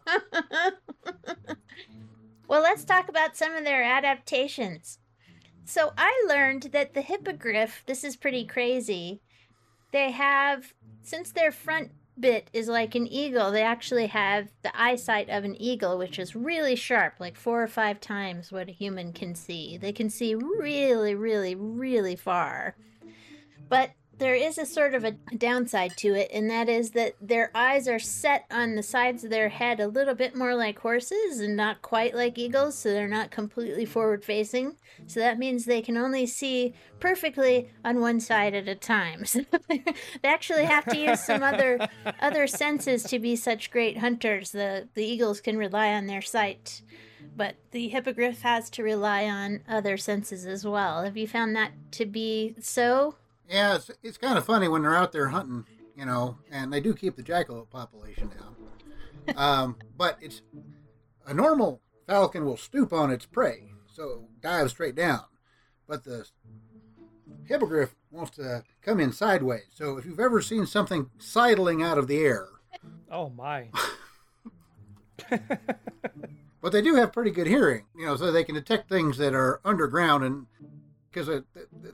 Well, 2.48 2.62
let's 2.62 2.86
talk 2.86 3.10
about 3.10 3.36
some 3.36 3.54
of 3.56 3.66
their 3.66 3.84
adaptations. 3.84 5.00
So 5.66 5.92
I 5.98 6.26
learned 6.30 6.70
that 6.72 6.94
the 6.94 7.02
hippogriff, 7.02 7.84
this 7.86 8.06
is 8.06 8.16
pretty 8.16 8.46
crazy. 8.46 9.22
They 9.92 10.12
have 10.12 10.74
since 11.02 11.32
their 11.32 11.52
front 11.52 11.92
bit 12.20 12.50
is 12.54 12.68
like 12.68 12.96
an 12.96 13.08
eagle. 13.08 13.52
They 13.52 13.62
actually 13.62 14.08
have 14.08 14.50
the 14.64 14.80
eyesight 14.80 15.30
of 15.30 15.44
an 15.44 15.56
eagle, 15.62 15.98
which 15.98 16.20
is 16.20 16.36
really 16.36 16.76
sharp, 16.76 17.16
like 17.20 17.36
four 17.36 17.62
or 17.62 17.68
five 17.68 18.00
times 18.00 18.52
what 18.52 18.70
a 18.70 18.74
human 18.74 19.14
can 19.14 19.36
see. 19.36 19.78
They 19.78 19.94
can 19.94 20.10
see 20.10 20.36
really, 20.36 21.16
really, 21.16 21.56
really 21.56 22.16
far. 22.16 22.76
But 23.70 23.92
there 24.20 24.36
is 24.36 24.58
a 24.58 24.66
sort 24.66 24.96
of 24.96 25.04
a 25.04 25.12
downside 25.12 25.96
to 25.98 26.14
it, 26.16 26.30
and 26.34 26.50
that 26.50 26.70
is 26.70 26.92
that 26.92 27.14
their 27.22 27.52
eyes 27.54 27.88
are 27.88 28.00
set 28.00 28.46
on 28.50 28.76
the 28.76 28.84
sides 28.84 29.24
of 29.24 29.30
their 29.30 29.50
head 29.50 29.80
a 29.80 29.88
little 29.88 30.16
bit 30.16 30.36
more 30.36 30.56
like 30.56 30.80
horses 30.80 31.40
and 31.40 31.56
not 31.56 31.82
quite 31.82 32.16
like 32.16 32.38
eagles, 32.38 32.76
so 32.78 32.90
they're 32.90 33.08
not 33.08 33.30
completely 33.30 33.86
forward 33.86 34.24
facing. 34.24 34.76
So 35.06 35.20
that 35.20 35.38
means 35.38 35.66
they 35.66 35.82
can 35.82 35.98
only 35.98 36.26
see 36.26 36.74
perfectly 37.00 37.70
on 37.86 38.02
one 38.02 38.20
side 38.20 38.56
at 38.56 38.68
a 38.68 38.76
time. 38.76 39.24
So 39.38 39.42
they 39.70 39.84
actually 40.24 40.66
have 40.66 40.86
to 40.86 40.98
use 40.98 41.24
some 41.24 41.44
other 41.44 41.88
other 42.22 42.48
senses 42.48 43.04
to 43.04 43.20
be 43.20 43.36
such 43.36 43.70
great 43.70 44.00
hunters. 44.00 44.52
The 44.52 44.88
the 44.94 45.06
eagles 45.06 45.42
can 45.42 45.58
rely 45.58 45.94
on 45.94 46.08
their 46.08 46.22
sight. 46.22 46.82
But 47.36 47.56
the 47.72 47.90
hippogriff 47.90 48.42
has 48.42 48.70
to 48.72 48.84
rely 48.84 49.26
on 49.26 49.60
other 49.68 49.98
senses 49.98 50.46
as 50.46 50.66
well. 50.66 51.04
Have 51.04 51.18
you 51.18 51.28
found 51.28 51.56
that 51.56 51.72
to 51.92 52.06
be 52.06 52.56
so? 52.60 53.16
Yeah, 53.50 53.76
it's, 53.76 53.92
it's 54.04 54.18
kind 54.18 54.38
of 54.38 54.46
funny 54.46 54.68
when 54.68 54.82
they're 54.82 54.96
out 54.96 55.12
there 55.12 55.30
hunting, 55.30 55.66
you 55.96 56.06
know, 56.06 56.38
and 56.52 56.72
they 56.72 56.82
do 56.82 56.94
keep 56.94 57.16
the 57.16 57.24
jackalope 57.24 57.70
population 57.70 58.30
down. 58.30 59.36
um, 59.38 59.78
but 59.98 60.18
it's 60.22 60.42
a 61.26 61.34
normal 61.34 61.82
falcon 62.08 62.46
will 62.46 62.58
stoop 62.58 62.92
on 62.94 63.12
its 63.12 63.26
prey, 63.26 63.72
so 63.92 64.28
dive 64.42 64.70
straight 64.70 64.96
down. 64.96 65.22
But 65.88 66.04
the 66.04 66.28
hippogriff 67.46 67.96
wants 68.12 68.32
to 68.38 68.64
come 68.82 69.00
in 69.00 69.12
sideways. 69.14 69.68
So 69.74 69.98
if 69.98 70.06
you've 70.06 70.20
ever 70.20 70.42
seen 70.42 70.66
something 70.66 71.10
sidling 71.18 71.82
out 71.82 71.98
of 71.98 72.08
the 72.08 72.20
air, 72.20 72.48
Oh 73.10 73.30
my. 73.30 73.70
but 76.62 76.72
they 76.72 76.82
do 76.82 76.96
have 76.96 77.14
pretty 77.14 77.32
good 77.32 77.48
hearing, 77.48 77.86
you 77.96 78.06
know, 78.06 78.16
so 78.16 78.32
they 78.32 78.44
can 78.44 78.56
detect 78.56 78.90
things 78.90 79.18
that 79.18 79.34
are 79.34 79.62
underground 79.64 80.24
and 80.24 80.46
because 81.10 81.44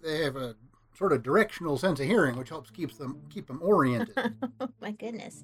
they 0.03 0.24
have 0.24 0.36
a 0.36 0.55
sort 1.03 1.12
of 1.12 1.22
directional 1.22 1.77
sense 1.77 2.00
of 2.00 2.05
hearing, 2.05 2.38
which 2.38 2.48
helps 2.48 2.69
keeps 2.69 2.95
them 2.95 3.19
keep 3.29 3.48
them 3.48 3.60
oriented. 3.62 4.15
oh 4.62 4.69
my 4.79 4.91
goodness. 4.91 5.43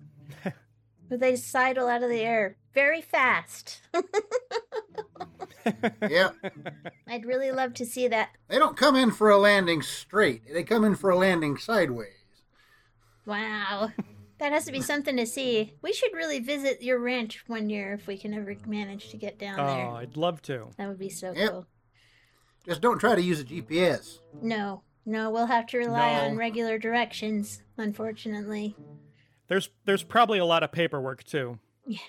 but 1.09 1.19
they 1.19 1.35
sidle 1.35 1.89
out 1.89 2.01
of 2.01 2.09
the 2.09 2.21
air 2.21 2.55
very 2.73 3.01
fast. 3.01 3.81
yeah. 6.09 6.29
I'd 7.09 7.25
really 7.25 7.51
love 7.51 7.73
to 7.73 7.85
see 7.85 8.07
that. 8.07 8.29
They 8.47 8.57
don't 8.57 8.77
come 8.77 8.95
in 8.95 9.11
for 9.11 9.29
a 9.29 9.37
landing 9.37 9.81
straight. 9.81 10.43
They 10.49 10.63
come 10.63 10.85
in 10.85 10.95
for 10.95 11.09
a 11.09 11.17
landing 11.17 11.57
sideways. 11.57 12.13
Wow. 13.25 13.91
That 14.37 14.53
has 14.53 14.63
to 14.63 14.71
be 14.71 14.79
something 14.81 15.17
to 15.17 15.25
see. 15.25 15.73
We 15.81 15.91
should 15.91 16.13
really 16.13 16.39
visit 16.39 16.81
your 16.81 16.99
ranch 16.99 17.43
one 17.47 17.69
year 17.69 17.91
if 17.91 18.07
we 18.07 18.17
can 18.17 18.33
ever 18.33 18.55
manage 18.65 19.09
to 19.09 19.17
get 19.17 19.37
down 19.37 19.59
oh, 19.59 19.67
there. 19.67 19.85
Oh, 19.87 19.95
I'd 19.95 20.15
love 20.15 20.41
to. 20.43 20.69
That 20.77 20.87
would 20.87 20.99
be 20.99 21.09
so 21.09 21.33
Yep. 21.33 21.51
cool. 21.51 21.67
Just 22.65 22.79
don't 22.79 22.99
try 22.99 23.15
to 23.15 23.21
use 23.21 23.41
a 23.41 23.43
GPS. 23.43 24.19
No, 24.41 24.83
no, 25.09 25.29
we'll 25.29 25.47
have 25.47 25.65
to 25.67 25.77
rely 25.77 26.13
No. 26.13 26.21
on 26.25 26.37
regular 26.37 26.77
directions, 26.77 27.61
unfortunately. 27.77 28.75
There's 29.47 29.69
there's 29.85 30.03
probably 30.03 30.39
a 30.39 30.45
lot 30.45 30.63
of 30.63 30.71
paperwork 30.71 31.23
too. 31.23 31.59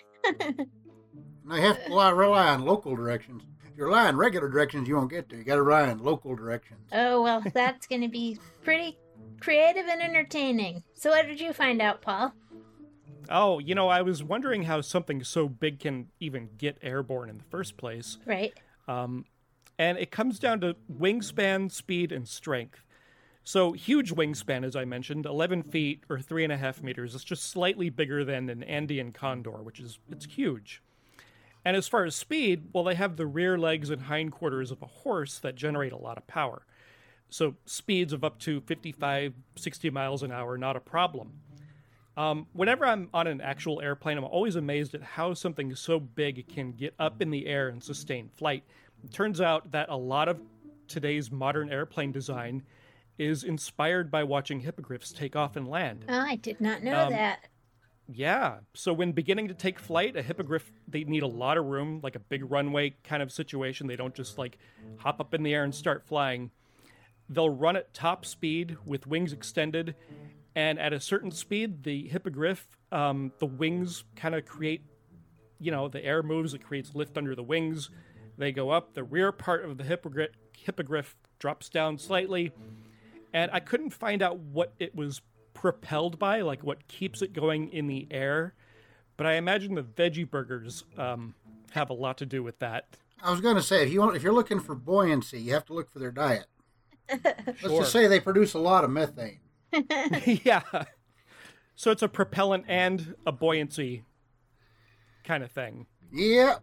Now 1.45 1.57
you 1.57 1.63
have 1.63 1.83
to 1.85 1.89
rely, 1.91 2.11
rely 2.11 2.49
on 2.49 2.65
local 2.65 2.95
directions. 2.95 3.43
If 3.65 3.77
you 3.77 3.85
rely 3.85 4.07
on 4.07 4.17
regular 4.17 4.49
directions, 4.49 4.87
you 4.87 4.95
won't 4.97 5.11
get 5.11 5.29
there. 5.29 5.39
You 5.39 5.45
got 5.45 5.57
to 5.57 5.63
rely 5.63 5.91
on 5.91 5.99
local 5.99 6.37
directions. 6.37 6.81
Oh, 6.93 7.23
well, 7.23 7.43
that's 7.53 7.87
going 7.89 8.03
to 8.03 8.09
be 8.09 8.39
pretty 8.63 8.99
creative 9.41 9.87
and 9.87 10.01
entertaining. 10.03 10.85
So, 10.95 11.11
what 11.11 11.27
did 11.27 11.41
you 11.41 11.53
find 11.53 11.81
out, 11.83 12.03
Paul? 12.03 12.35
Oh, 13.29 13.59
you 13.59 13.75
know, 13.75 13.89
I 13.89 14.03
was 14.03 14.23
wondering 14.23 14.65
how 14.65 14.81
something 14.81 15.25
so 15.25 15.49
big 15.49 15.81
can 15.81 16.09
even 16.21 16.51
get 16.57 16.79
airborne 16.83 17.31
in 17.31 17.39
the 17.39 17.45
first 17.45 17.77
place. 17.77 18.19
Right. 18.27 18.53
Um, 18.87 19.25
and 19.79 19.99
it 19.99 20.11
comes 20.11 20.39
down 20.39 20.61
to 20.61 20.77
wingspan, 20.93 21.73
speed, 21.73 22.13
and 22.13 22.29
strength. 22.29 22.85
So, 23.51 23.73
huge 23.73 24.15
wingspan, 24.15 24.65
as 24.65 24.77
I 24.77 24.85
mentioned, 24.85 25.27
11 25.27 25.65
feet 25.65 26.05
or 26.09 26.21
three 26.21 26.45
and 26.45 26.53
a 26.53 26.57
half 26.57 26.85
meters. 26.85 27.17
It's 27.17 27.25
just 27.25 27.51
slightly 27.51 27.91
bigger 27.91 28.25
than 28.25 28.49
an 28.49 28.63
Andean 28.63 29.11
condor, 29.11 29.61
which 29.61 29.81
is 29.81 29.99
it's 30.09 30.25
huge. 30.25 30.85
And 31.65 31.77
as 31.77 31.89
far 31.89 32.05
as 32.05 32.15
speed, 32.15 32.69
well, 32.73 32.85
they 32.85 32.95
have 32.95 33.17
the 33.17 33.27
rear 33.27 33.59
legs 33.59 33.91
and 33.91 34.03
hindquarters 34.03 34.71
of 34.71 34.81
a 34.83 34.87
horse 34.87 35.41
that 35.41 35.57
generate 35.57 35.91
a 35.91 35.97
lot 35.97 36.17
of 36.17 36.29
power. 36.29 36.65
So, 37.29 37.57
speeds 37.67 38.13
of 38.13 38.23
up 38.23 38.39
to 38.39 38.61
55, 38.61 39.35
60 39.57 39.91
miles 39.91 40.23
an 40.23 40.31
hour, 40.31 40.57
not 40.57 40.77
a 40.77 40.81
problem. 40.81 41.33
Um, 42.17 42.47
whenever 42.53 42.87
I'm 42.87 43.09
on 43.13 43.27
an 43.27 43.41
actual 43.41 43.81
airplane, 43.81 44.17
I'm 44.17 44.23
always 44.23 44.55
amazed 44.55 44.95
at 44.95 45.03
how 45.03 45.35
something 45.35 45.75
so 45.75 45.99
big 45.99 46.47
can 46.47 46.71
get 46.71 46.95
up 47.01 47.21
in 47.21 47.31
the 47.31 47.49
air 47.49 47.67
and 47.67 47.83
sustain 47.83 48.29
flight. 48.29 48.63
It 49.03 49.13
turns 49.13 49.41
out 49.41 49.73
that 49.73 49.89
a 49.89 49.97
lot 49.97 50.29
of 50.29 50.41
today's 50.87 51.33
modern 51.33 51.69
airplane 51.73 52.13
design 52.13 52.63
is 53.19 53.45
inspired 53.45 54.11
by 54.11 54.25
watching 54.25 54.61
hippogriffs 54.61 55.13
take 55.13 55.37
off 55.37 55.57
and 55.57 55.69
land. 55.69 56.05
Oh, 56.09 56.19
I 56.19 56.37
did 56.37 56.61
not 56.61 56.83
know 56.83 57.07
Um, 57.07 57.11
that. 57.13 57.49
Yeah. 58.13 58.59
So 58.75 58.93
when 58.93 59.13
beginning 59.13 59.49
to 59.49 59.55
take 59.55 59.79
flight, 59.79 60.17
a 60.17 60.23
hippogriff 60.23 60.73
they 60.89 61.05
need 61.05 61.23
a 61.23 61.29
lot 61.29 61.57
of 61.59 61.67
room, 61.67 62.01
like 62.03 62.17
a 62.17 62.21
big 62.21 62.51
runway 62.51 62.97
kind 63.05 63.23
of 63.23 63.31
situation. 63.31 63.87
They 63.87 63.97
don't 63.97 64.15
just 64.15 64.37
like 64.37 64.59
hop 64.97 65.21
up 65.21 65.33
in 65.35 65.43
the 65.43 65.55
air 65.55 65.63
and 65.63 65.75
start 65.75 66.05
flying. 66.07 66.51
They'll 67.29 67.51
run 67.51 67.77
at 67.77 67.95
top 67.95 68.25
speed 68.27 68.77
with 68.85 69.07
wings 69.07 69.33
extended, 69.33 69.95
and 70.57 70.81
at 70.81 70.93
a 70.93 70.99
certain 70.99 71.31
speed, 71.31 71.85
the 71.85 72.09
hippogriff, 72.09 72.67
um, 72.91 73.31
the 73.39 73.47
wings 73.47 74.03
kind 74.17 74.35
of 74.35 74.45
create, 74.45 74.83
you 75.61 75.71
know, 75.71 75.87
the 75.87 76.05
air 76.05 76.25
moves. 76.25 76.53
It 76.55 76.65
creates 76.65 76.93
lift 76.97 77.17
under 77.17 77.37
the 77.37 77.45
wings. 77.45 77.91
They 78.37 78.51
go 78.51 78.71
up. 78.71 78.95
The 78.95 79.05
rear 79.05 79.31
part 79.31 79.65
of 79.65 79.79
the 79.79 79.85
hippogriff 79.85 80.31
hippogriff 80.57 81.15
drops 81.39 81.69
down 81.69 81.99
slightly, 81.99 82.53
and 83.33 83.51
I 83.53 83.61
couldn't 83.61 83.91
find 83.91 84.23
out 84.23 84.39
what 84.39 84.75
it 84.79 84.95
was 84.95 85.23
propelled 85.55 86.19
by, 86.19 86.41
like 86.41 86.63
what 86.63 86.87
keeps 86.89 87.23
it 87.23 87.33
going 87.33 87.73
in 87.73 87.87
the 87.87 88.07
air. 88.11 88.55
But 89.17 89.27
I 89.27 89.35
imagine 89.35 89.75
the 89.75 89.83
veggie 89.83 90.29
burgers 90.29 90.85
um, 90.97 91.35
have 91.73 91.91
a 91.91 91.95
lot 91.95 92.19
to 92.19 92.27
do 92.27 92.43
with 92.43 92.59
that. 92.61 92.97
I 93.23 93.31
was 93.31 93.41
going 93.41 93.57
to 93.57 93.63
say, 93.63 93.83
if 93.83 93.93
you 93.93 94.01
want, 94.01 94.17
if 94.17 94.23
you're 94.23 94.33
looking 94.33 94.61
for 94.61 94.75
buoyancy, 94.75 95.41
you 95.41 95.53
have 95.53 95.67
to 95.67 95.75
look 95.75 95.91
for 95.91 95.99
their 95.99 96.11
diet. 96.11 96.47
Let's 97.25 97.63
just 97.63 97.93
say 97.93 98.07
they 98.07 98.21
produce 98.21 98.55
a 98.55 98.59
lot 98.59 98.85
of 98.85 98.91
methane. 98.91 99.41
yeah. 100.25 100.63
So 101.75 101.91
it's 101.91 102.03
a 102.03 102.09
propellant 102.09 102.65
and 102.69 103.15
a 103.27 103.33
buoyancy 103.33 104.05
kind 105.25 105.43
of 105.43 105.51
thing. 105.51 105.87
Yeah, 106.13 106.57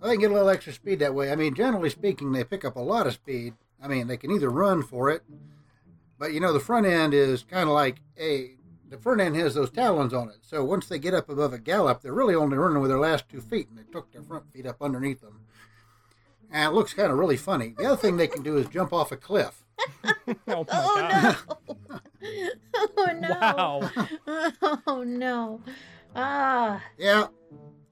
well, 0.00 0.10
they 0.10 0.16
get 0.16 0.30
a 0.30 0.34
little 0.34 0.48
extra 0.48 0.72
speed 0.72 0.98
that 1.00 1.14
way. 1.14 1.30
I 1.30 1.36
mean, 1.36 1.54
generally 1.54 1.90
speaking, 1.90 2.32
they 2.32 2.44
pick 2.44 2.64
up 2.64 2.76
a 2.76 2.80
lot 2.80 3.06
of 3.06 3.14
speed. 3.14 3.54
I 3.82 3.88
mean, 3.88 4.06
they 4.08 4.16
can 4.16 4.30
either 4.30 4.50
run 4.50 4.82
for 4.82 5.10
it, 5.10 5.22
but 6.20 6.32
you 6.32 6.38
know, 6.38 6.52
the 6.52 6.60
front 6.60 6.86
end 6.86 7.12
is 7.14 7.42
kind 7.42 7.68
of 7.68 7.74
like 7.74 7.96
a. 8.16 8.52
The 8.88 8.98
front 8.98 9.20
end 9.20 9.36
has 9.36 9.54
those 9.54 9.70
talons 9.70 10.12
on 10.12 10.28
it, 10.30 10.38
so 10.42 10.64
once 10.64 10.86
they 10.88 10.98
get 10.98 11.14
up 11.14 11.28
above 11.28 11.52
a 11.52 11.58
gallop, 11.58 12.02
they're 12.02 12.12
really 12.12 12.34
only 12.34 12.58
running 12.58 12.80
with 12.82 12.90
their 12.90 12.98
last 12.98 13.28
two 13.28 13.40
feet, 13.40 13.68
and 13.68 13.78
they 13.78 13.84
took 13.92 14.10
their 14.12 14.22
front 14.22 14.52
feet 14.52 14.66
up 14.66 14.82
underneath 14.82 15.20
them. 15.20 15.40
And 16.50 16.72
it 16.72 16.74
looks 16.74 16.92
kind 16.92 17.12
of 17.12 17.16
really 17.18 17.36
funny. 17.36 17.74
The 17.78 17.86
other 17.86 17.96
thing 17.96 18.16
they 18.16 18.26
can 18.26 18.42
do 18.42 18.56
is 18.56 18.66
jump 18.66 18.92
off 18.92 19.10
a 19.12 19.16
cliff. 19.16 19.64
Oh 20.46 20.64
my 20.64 20.64
Oh 20.78 20.94
god. 20.94 21.36
no! 22.20 22.50
oh 22.96 23.12
no! 23.18 23.28
Wow. 23.40 24.80
Oh 24.86 25.02
no! 25.04 25.60
Ah, 26.14 26.82
Yeah, 26.98 27.28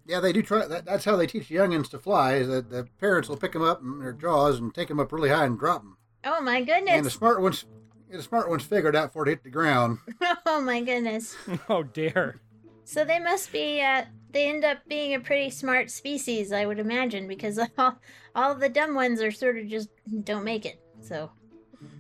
yeah, 0.07 0.21
they 0.21 0.33
do 0.33 0.43
try. 0.43 0.67
That, 0.67 0.85
that's 0.85 1.05
how 1.05 1.17
they 1.17 1.27
teach 1.27 1.49
the 1.49 1.55
youngins 1.57 1.89
to 1.91 1.99
fly. 1.99 2.35
Is 2.35 2.49
that 2.49 2.71
the 2.71 2.89
parents 2.99 3.29
will 3.29 3.37
pick 3.37 3.53
them 3.53 3.63
up 3.63 3.81
in 3.81 4.01
their 4.01 4.13
jaws 4.13 4.59
and 4.59 4.75
take 4.75 4.89
them 4.89 5.01
up 5.01 5.13
really 5.13 5.31
high 5.31 5.45
and 5.47 5.59
drop 5.59 5.83
them. 5.83 5.97
oh 6.25 6.41
my 6.41 6.61
goodness! 6.63 6.95
And 6.95 7.07
the 7.07 7.11
smart 7.11 7.41
ones, 7.41 7.65
the 8.11 8.23
smart 8.23 8.49
ones 8.49 8.65
figured 8.65 8.97
out 8.97 9.09
before 9.09 9.27
it 9.27 9.31
hit 9.31 9.45
the 9.45 9.50
ground. 9.50 9.99
Oh 10.47 10.61
my 10.61 10.81
goodness! 10.81 11.37
Oh 11.69 11.83
dear. 11.83 12.37
So 12.85 13.05
they 13.05 13.19
must 13.19 13.53
be. 13.53 13.83
Uh, 13.83 14.05
they 14.31 14.49
end 14.49 14.65
up 14.65 14.79
being 14.88 15.15
a 15.15 15.21
pretty 15.21 15.50
smart 15.50 15.91
species, 15.91 16.53
I 16.53 16.67
would 16.67 16.79
imagine, 16.79 17.29
because 17.29 17.59
all, 17.79 17.99
all 18.35 18.55
the 18.55 18.69
dumb 18.69 18.95
ones 18.95 19.21
are 19.21 19.31
sort 19.31 19.59
of 19.59 19.69
just 19.69 19.91
don't 20.25 20.45
make 20.45 20.65
it. 20.67 20.81
So. 21.00 21.31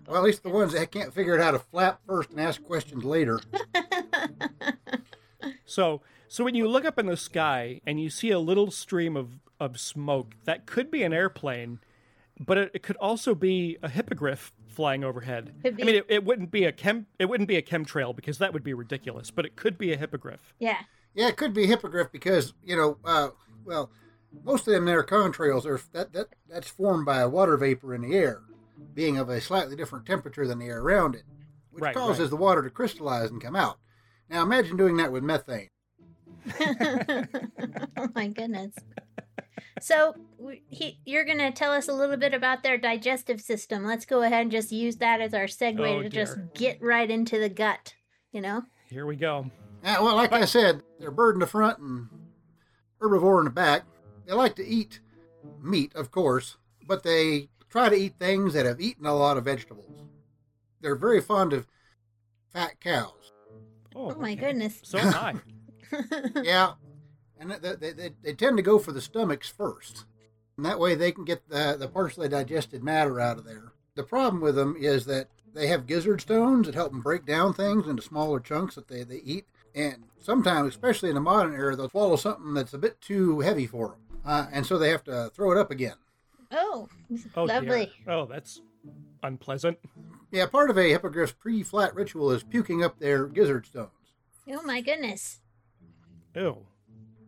Well, 0.06 0.16
at 0.16 0.22
least 0.22 0.42
the 0.42 0.50
ones 0.50 0.72
that 0.72 0.90
can't 0.90 1.12
figure 1.12 1.38
out 1.38 1.44
how 1.44 1.50
to 1.52 1.58
flap 1.58 2.00
first 2.06 2.30
and 2.30 2.40
ask 2.40 2.62
questions 2.62 3.04
later. 3.04 3.40
So 5.66 6.00
so 6.28 6.44
when 6.44 6.54
you 6.54 6.68
look 6.68 6.84
up 6.84 6.98
in 6.98 7.06
the 7.06 7.16
sky 7.16 7.80
and 7.86 8.00
you 8.00 8.10
see 8.10 8.30
a 8.30 8.38
little 8.38 8.70
stream 8.70 9.16
of, 9.16 9.38
of 9.58 9.80
smoke, 9.80 10.34
that 10.44 10.66
could 10.66 10.90
be 10.90 11.02
an 11.02 11.14
airplane, 11.14 11.80
but 12.40 12.58
it, 12.58 12.70
it 12.74 12.82
could 12.82 12.96
also 12.96 13.34
be 13.34 13.76
a 13.82 13.88
hippogriff 13.88 14.52
flying 14.66 15.04
overhead. 15.04 15.52
Could 15.62 15.80
I 15.80 15.84
mean, 15.84 15.94
it, 15.96 16.06
it 16.08 16.24
wouldn't 16.24 16.50
be 16.50 16.64
a 16.64 16.72
chem 16.72 17.06
it 17.18 17.26
wouldn't 17.26 17.48
be 17.48 17.56
a 17.56 17.62
chemtrail 17.62 18.14
because 18.14 18.38
that 18.38 18.52
would 18.52 18.64
be 18.64 18.74
ridiculous, 18.74 19.30
but 19.30 19.44
it 19.44 19.56
could 19.56 19.78
be 19.78 19.92
a 19.92 19.96
hippogriff. 19.96 20.54
Yeah. 20.58 20.78
Yeah, 21.14 21.28
it 21.28 21.36
could 21.36 21.52
be 21.52 21.66
hippogriff 21.66 22.12
because 22.12 22.54
you 22.62 22.76
know, 22.76 22.98
uh, 23.04 23.30
well, 23.64 23.90
most 24.44 24.68
of 24.68 24.74
them 24.74 24.84
there 24.84 25.02
contrails 25.02 25.64
are 25.64 25.80
that 25.92 26.12
that 26.12 26.28
that's 26.48 26.68
formed 26.68 27.06
by 27.06 27.20
a 27.20 27.28
water 27.28 27.56
vapor 27.56 27.94
in 27.94 28.02
the 28.02 28.14
air, 28.16 28.42
being 28.94 29.18
of 29.18 29.28
a 29.28 29.40
slightly 29.40 29.74
different 29.74 30.06
temperature 30.06 30.46
than 30.46 30.58
the 30.58 30.66
air 30.66 30.80
around 30.80 31.14
it, 31.14 31.24
which 31.70 31.82
Right, 31.82 31.94
causes 31.94 32.20
right. 32.20 32.30
the 32.30 32.36
water 32.36 32.62
to 32.62 32.70
crystallize 32.70 33.30
and 33.30 33.42
come 33.42 33.56
out. 33.56 33.78
Now 34.30 34.42
imagine 34.42 34.76
doing 34.76 34.96
that 34.98 35.10
with 35.10 35.24
methane. 35.24 35.70
oh 36.60 38.08
my 38.14 38.28
goodness. 38.28 38.74
So 39.80 40.14
he, 40.68 40.98
you're 41.04 41.24
going 41.24 41.38
to 41.38 41.52
tell 41.52 41.72
us 41.72 41.88
a 41.88 41.92
little 41.92 42.16
bit 42.16 42.34
about 42.34 42.62
their 42.62 42.78
digestive 42.78 43.40
system. 43.40 43.84
Let's 43.84 44.04
go 44.06 44.22
ahead 44.22 44.42
and 44.42 44.50
just 44.50 44.72
use 44.72 44.96
that 44.96 45.20
as 45.20 45.34
our 45.34 45.44
segue 45.44 45.80
Oh, 45.98 46.02
to 46.02 46.08
just 46.08 46.36
get 46.54 46.82
right 46.82 47.08
into 47.10 47.38
the 47.38 47.48
gut. 47.48 47.94
You 48.32 48.40
know? 48.40 48.62
Here 48.90 49.06
we 49.06 49.16
go. 49.16 49.50
Yeah, 49.84 50.00
well, 50.00 50.16
like 50.16 50.32
I 50.32 50.44
said, 50.44 50.82
they're 50.98 51.10
bird 51.10 51.36
in 51.36 51.40
the 51.40 51.46
front 51.46 51.78
and 51.78 52.08
herbivore 53.00 53.38
in 53.38 53.44
the 53.44 53.50
back. 53.50 53.84
They 54.26 54.32
like 54.32 54.56
to 54.56 54.66
eat 54.66 55.00
meat, 55.62 55.94
of 55.94 56.10
course, 56.10 56.56
but 56.86 57.02
they 57.04 57.48
try 57.70 57.88
to 57.88 57.94
eat 57.96 58.14
things 58.18 58.54
that 58.54 58.66
have 58.66 58.80
eaten 58.80 59.06
a 59.06 59.14
lot 59.14 59.36
of 59.36 59.44
vegetables. 59.44 60.04
They're 60.80 60.96
very 60.96 61.20
fond 61.20 61.52
of 61.52 61.66
fat 62.52 62.80
cows. 62.80 63.32
Oh, 63.94 64.10
Oh 64.10 64.14
my 64.16 64.32
okay. 64.32 64.40
goodness. 64.40 64.80
So 64.82 64.98
am 64.98 65.14
I. 65.14 65.34
Yeah, 66.42 66.72
and 67.40 67.50
they, 67.50 67.74
they, 67.74 67.92
they, 67.92 68.10
they 68.22 68.32
tend 68.34 68.56
to 68.56 68.62
go 68.62 68.78
for 68.78 68.92
the 68.92 69.00
stomachs 69.00 69.48
first. 69.48 70.04
And 70.56 70.66
that 70.66 70.78
way 70.80 70.94
they 70.94 71.12
can 71.12 71.24
get 71.24 71.48
the, 71.48 71.76
the 71.78 71.88
partially 71.88 72.28
digested 72.28 72.82
matter 72.82 73.20
out 73.20 73.38
of 73.38 73.44
there. 73.44 73.72
The 73.94 74.02
problem 74.02 74.40
with 74.42 74.54
them 74.56 74.76
is 74.78 75.06
that 75.06 75.28
they 75.54 75.68
have 75.68 75.86
gizzard 75.86 76.20
stones 76.20 76.66
that 76.66 76.74
help 76.74 76.92
them 76.92 77.00
break 77.00 77.24
down 77.24 77.52
things 77.54 77.86
into 77.86 78.02
smaller 78.02 78.40
chunks 78.40 78.74
that 78.74 78.88
they, 78.88 79.02
they 79.04 79.20
eat. 79.24 79.46
And 79.74 80.04
sometimes, 80.18 80.68
especially 80.68 81.08
in 81.10 81.14
the 81.14 81.20
modern 81.20 81.54
era, 81.54 81.76
they'll 81.76 81.88
swallow 81.90 82.16
something 82.16 82.54
that's 82.54 82.74
a 82.74 82.78
bit 82.78 83.00
too 83.00 83.40
heavy 83.40 83.66
for 83.66 83.88
them. 83.88 84.20
Uh, 84.24 84.46
and 84.52 84.66
so 84.66 84.78
they 84.78 84.90
have 84.90 85.04
to 85.04 85.30
throw 85.34 85.52
it 85.52 85.58
up 85.58 85.70
again. 85.70 85.94
oh, 86.52 86.88
Oh, 87.36 87.46
dear. 87.46 87.60
lovely. 87.60 87.92
Oh, 88.06 88.26
that's 88.26 88.60
unpleasant. 89.22 89.78
Yeah, 90.30 90.46
part 90.46 90.70
of 90.70 90.76
a 90.76 90.90
hippogriff's 90.90 91.32
pre-flat 91.32 91.94
ritual 91.94 92.30
is 92.30 92.42
puking 92.42 92.84
up 92.84 92.98
their 92.98 93.26
gizzard 93.26 93.64
stones. 93.66 93.90
Oh 94.50 94.62
my 94.62 94.80
goodness. 94.80 95.40
Ew. 96.34 96.66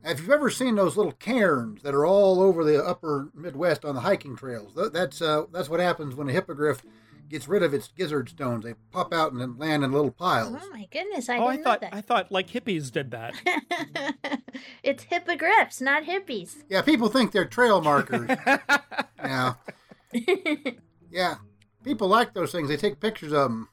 If 0.02 0.20
you've 0.20 0.30
ever 0.30 0.50
seen 0.50 0.76
those 0.76 0.96
little 0.96 1.12
cairns 1.12 1.82
that 1.82 1.94
are 1.94 2.06
all 2.06 2.40
over 2.40 2.64
the 2.64 2.82
upper 2.82 3.28
Midwest 3.34 3.84
on 3.84 3.94
the 3.94 4.00
hiking 4.00 4.34
trails, 4.36 4.72
that's 4.92 5.20
uh, 5.20 5.44
that's 5.52 5.68
what 5.68 5.80
happens 5.80 6.14
when 6.14 6.28
a 6.28 6.32
hippogriff 6.32 6.82
gets 7.30 7.46
rid 7.46 7.62
of 7.62 7.72
its 7.72 7.88
gizzard 7.88 8.28
stones. 8.28 8.64
They 8.64 8.74
pop 8.90 9.14
out 9.14 9.32
and 9.32 9.40
then 9.40 9.56
land 9.56 9.84
in 9.84 9.92
little 9.92 10.10
piles. 10.10 10.56
Oh 10.60 10.70
my 10.70 10.86
goodness. 10.90 11.28
I 11.28 11.38
oh, 11.38 11.46
I 11.46 11.52
didn't 11.52 11.64
thought 11.64 11.82
know 11.82 11.88
I 11.92 12.00
thought 12.00 12.32
like 12.32 12.48
hippies 12.48 12.90
did 12.90 13.10
that. 13.12 13.34
that. 13.44 14.40
it's 14.82 15.04
hippogriffs, 15.04 15.80
not 15.80 16.04
hippies. 16.04 16.64
Yeah, 16.68 16.82
people 16.82 17.08
think 17.08 17.32
they're 17.32 17.44
trail 17.44 17.80
markers. 17.80 18.28
yeah, 19.18 19.54
yeah. 21.10 21.36
People 21.84 22.08
like 22.08 22.34
those 22.34 22.52
things. 22.52 22.68
They 22.68 22.76
take 22.76 23.00
pictures 23.00 23.32
of 23.32 23.44
them. 23.44 23.68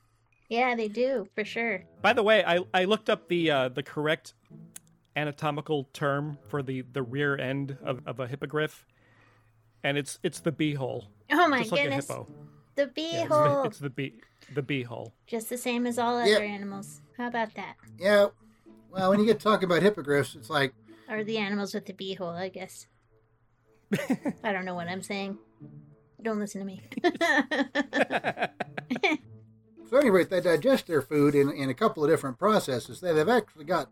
Yeah, 0.50 0.76
they 0.76 0.88
do, 0.88 1.28
for 1.36 1.44
sure. 1.44 1.84
By 2.02 2.14
the 2.14 2.24
way, 2.24 2.42
I, 2.46 2.60
I 2.74 2.86
looked 2.86 3.10
up 3.10 3.28
the 3.28 3.52
uh, 3.52 3.70
the 3.70 3.84
correct 3.84 4.34
anatomical 5.18 5.90
term 5.94 6.38
for 6.48 6.62
the, 6.64 6.82
the 6.94 7.02
rear 7.02 7.38
end 7.38 7.78
of, 7.84 8.02
of 8.06 8.20
a 8.20 8.28
hippogriff, 8.28 8.86
and 9.84 9.98
it's 9.98 10.20
it's 10.24 10.40
the 10.40 10.52
beehole, 10.52 11.06
Oh 11.32 11.48
my 11.48 11.60
just 11.60 11.72
like 11.72 11.82
a 11.82 11.84
goodness. 11.84 12.08
hippo. 12.08 12.28
The 12.76 12.86
Yeah, 12.86 12.92
bee 12.94 13.14
it's, 13.24 13.30
the, 13.30 13.46
hole. 13.46 13.66
it's 13.66 13.80
the 13.80 13.90
bee 13.90 14.14
the 14.54 14.62
beehole. 14.64 15.12
Just 15.26 15.50
the 15.50 15.58
same 15.58 15.88
as 15.88 15.98
all 15.98 16.16
other 16.18 16.30
Yeah. 16.30 16.40
animals. 16.40 17.02
How 17.18 17.28
about 17.28 17.56
that? 17.56 17.76
Yeah. 18.00 18.28
Well, 18.92 19.10
when 19.10 19.20
you 19.20 19.26
get 19.26 19.40
talking 19.40 19.66
about 19.66 19.82
hippogriffs, 19.82 20.36
it's 20.36 20.50
like 20.50 20.74
Or 21.10 21.24
the 21.24 21.38
animals 21.38 21.74
with 21.74 21.86
the 21.88 21.94
bee 21.94 22.14
hole, 22.14 22.30
I 22.30 22.50
guess. 22.50 22.88
I 24.44 24.52
don't 24.54 24.66
know 24.66 24.76
what 24.76 24.88
I'm 24.88 25.02
saying. 25.02 25.38
Don't 26.22 26.40
listen 26.40 26.62
to 26.62 26.66
me. 26.66 26.82
So 29.90 29.98
anyway, 29.98 30.26
they 30.26 30.42
digest 30.42 30.88
their 30.88 31.02
food 31.02 31.34
in, 31.34 31.50
in 31.50 31.70
a 31.70 31.74
couple 31.74 32.04
of 32.04 32.10
different 32.10 32.38
processes. 32.38 33.00
They, 33.00 33.14
they've 33.14 33.30
actually 33.30 33.64
got 33.64 33.90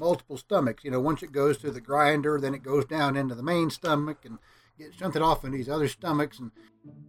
multiple 0.00 0.36
stomachs. 0.36 0.84
You 0.84 0.90
know, 0.90 1.00
once 1.00 1.22
it 1.22 1.32
goes 1.32 1.56
through 1.56 1.72
the 1.72 1.80
grinder, 1.80 2.40
then 2.40 2.54
it 2.54 2.62
goes 2.62 2.84
down 2.84 3.16
into 3.16 3.34
the 3.34 3.42
main 3.42 3.70
stomach 3.70 4.24
and 4.24 4.38
gets 4.78 4.96
shunted 4.96 5.22
off 5.22 5.44
into 5.44 5.56
these 5.56 5.68
other 5.68 5.88
stomachs, 5.88 6.38
and 6.38 6.52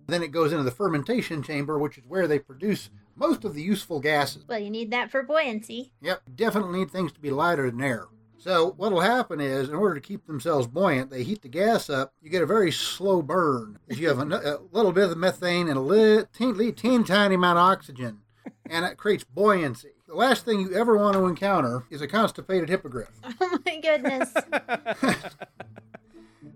then 0.07 0.23
it 0.23 0.31
goes 0.31 0.51
into 0.51 0.63
the 0.63 0.71
fermentation 0.71 1.43
chamber, 1.43 1.77
which 1.77 1.97
is 1.97 2.03
where 2.07 2.27
they 2.27 2.39
produce 2.39 2.89
most 3.15 3.43
of 3.43 3.53
the 3.53 3.61
useful 3.61 3.99
gases. 3.99 4.45
well, 4.47 4.59
you 4.59 4.69
need 4.69 4.91
that 4.91 5.11
for 5.11 5.21
buoyancy. 5.23 5.91
Yep, 6.01 6.21
definitely 6.35 6.79
need 6.79 6.91
things 6.91 7.11
to 7.11 7.19
be 7.19 7.29
lighter 7.29 7.69
than 7.69 7.81
air. 7.81 8.07
So 8.39 8.73
what'll 8.77 9.01
happen 9.01 9.41
is, 9.41 9.67
in 9.67 9.75
order 9.75 9.95
to 9.95 10.01
keep 10.01 10.25
themselves 10.25 10.65
buoyant, 10.65 11.11
they 11.11 11.23
heat 11.23 11.41
the 11.41 11.49
gas 11.49 11.89
up. 11.89 12.13
You 12.21 12.29
get 12.29 12.41
a 12.41 12.47
very 12.47 12.71
slow 12.71 13.21
burn. 13.21 13.79
You 13.89 14.07
have 14.07 14.19
a, 14.19 14.23
a 14.23 14.59
little 14.71 14.93
bit 14.93 15.09
of 15.09 15.17
methane 15.17 15.67
and 15.67 15.77
a 15.77 15.81
little 15.81 16.25
teeny, 16.33 16.71
teeny 16.71 17.03
tiny 17.03 17.35
amount 17.35 17.59
of 17.59 17.65
oxygen, 17.65 18.19
and 18.69 18.85
it 18.85 18.97
creates 18.97 19.25
buoyancy. 19.25 19.91
The 20.09 20.15
last 20.15 20.43
thing 20.43 20.59
you 20.59 20.73
ever 20.73 20.97
want 20.97 21.15
to 21.15 21.27
encounter 21.27 21.83
is 21.91 22.01
a 22.01 22.07
constipated 22.07 22.67
hippogriff, 22.67 23.11
Oh 23.39 23.59
my 23.63 23.79
goodness. 23.79 24.33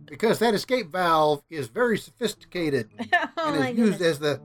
because 0.05 0.39
that 0.39 0.55
escape 0.55 0.91
valve 0.91 1.43
is 1.51 1.67
very 1.67 1.99
sophisticated 1.99 2.89
oh 3.13 3.27
and 3.37 3.59
my 3.59 3.69
is 3.69 3.77
used 3.77 3.91
goodness. 3.99 4.09
as 4.09 4.19
the 4.19 4.41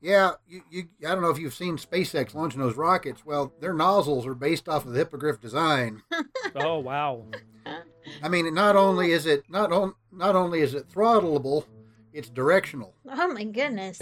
yeah 0.00 0.32
you, 0.48 0.62
you 0.70 0.88
i 1.06 1.12
don't 1.12 1.22
know 1.22 1.30
if 1.30 1.38
you've 1.38 1.54
seen 1.54 1.76
spacex 1.76 2.34
launching 2.34 2.60
those 2.60 2.76
rockets 2.76 3.24
well 3.24 3.52
their 3.60 3.72
nozzles 3.72 4.26
are 4.26 4.34
based 4.34 4.68
off 4.68 4.84
of 4.84 4.92
the 4.92 4.98
hippogriff 4.98 5.40
design 5.40 6.02
Oh 6.56 6.78
wow. 6.78 7.26
I 8.22 8.28
mean, 8.28 8.52
not 8.54 8.76
only 8.76 9.12
is 9.12 9.26
it 9.26 9.44
not 9.48 9.72
on, 9.72 9.94
not 10.10 10.34
only 10.34 10.60
is 10.60 10.74
it 10.74 10.88
throttleable, 10.88 11.64
it's 12.12 12.28
directional. 12.28 12.94
Oh 13.08 13.28
my 13.28 13.44
goodness. 13.44 14.00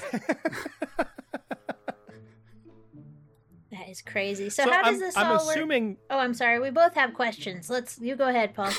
That 3.89 3.93
is 3.93 4.03
crazy. 4.03 4.51
So, 4.51 4.65
how 4.65 4.83
does 4.83 4.95
I'm, 4.95 5.01
this 5.01 5.17
I'm 5.17 5.27
all 5.27 5.47
work? 5.47 5.57
assuming 5.57 5.97
Oh, 6.11 6.19
I'm 6.19 6.35
sorry. 6.35 6.61
We 6.61 6.71
both 6.71 6.95
have 6.95 7.15
questions. 7.15 7.71
Let's 7.71 7.99
you 7.99 8.17
go 8.17 8.29
ahead, 8.29 8.55
Paul. 8.55 8.71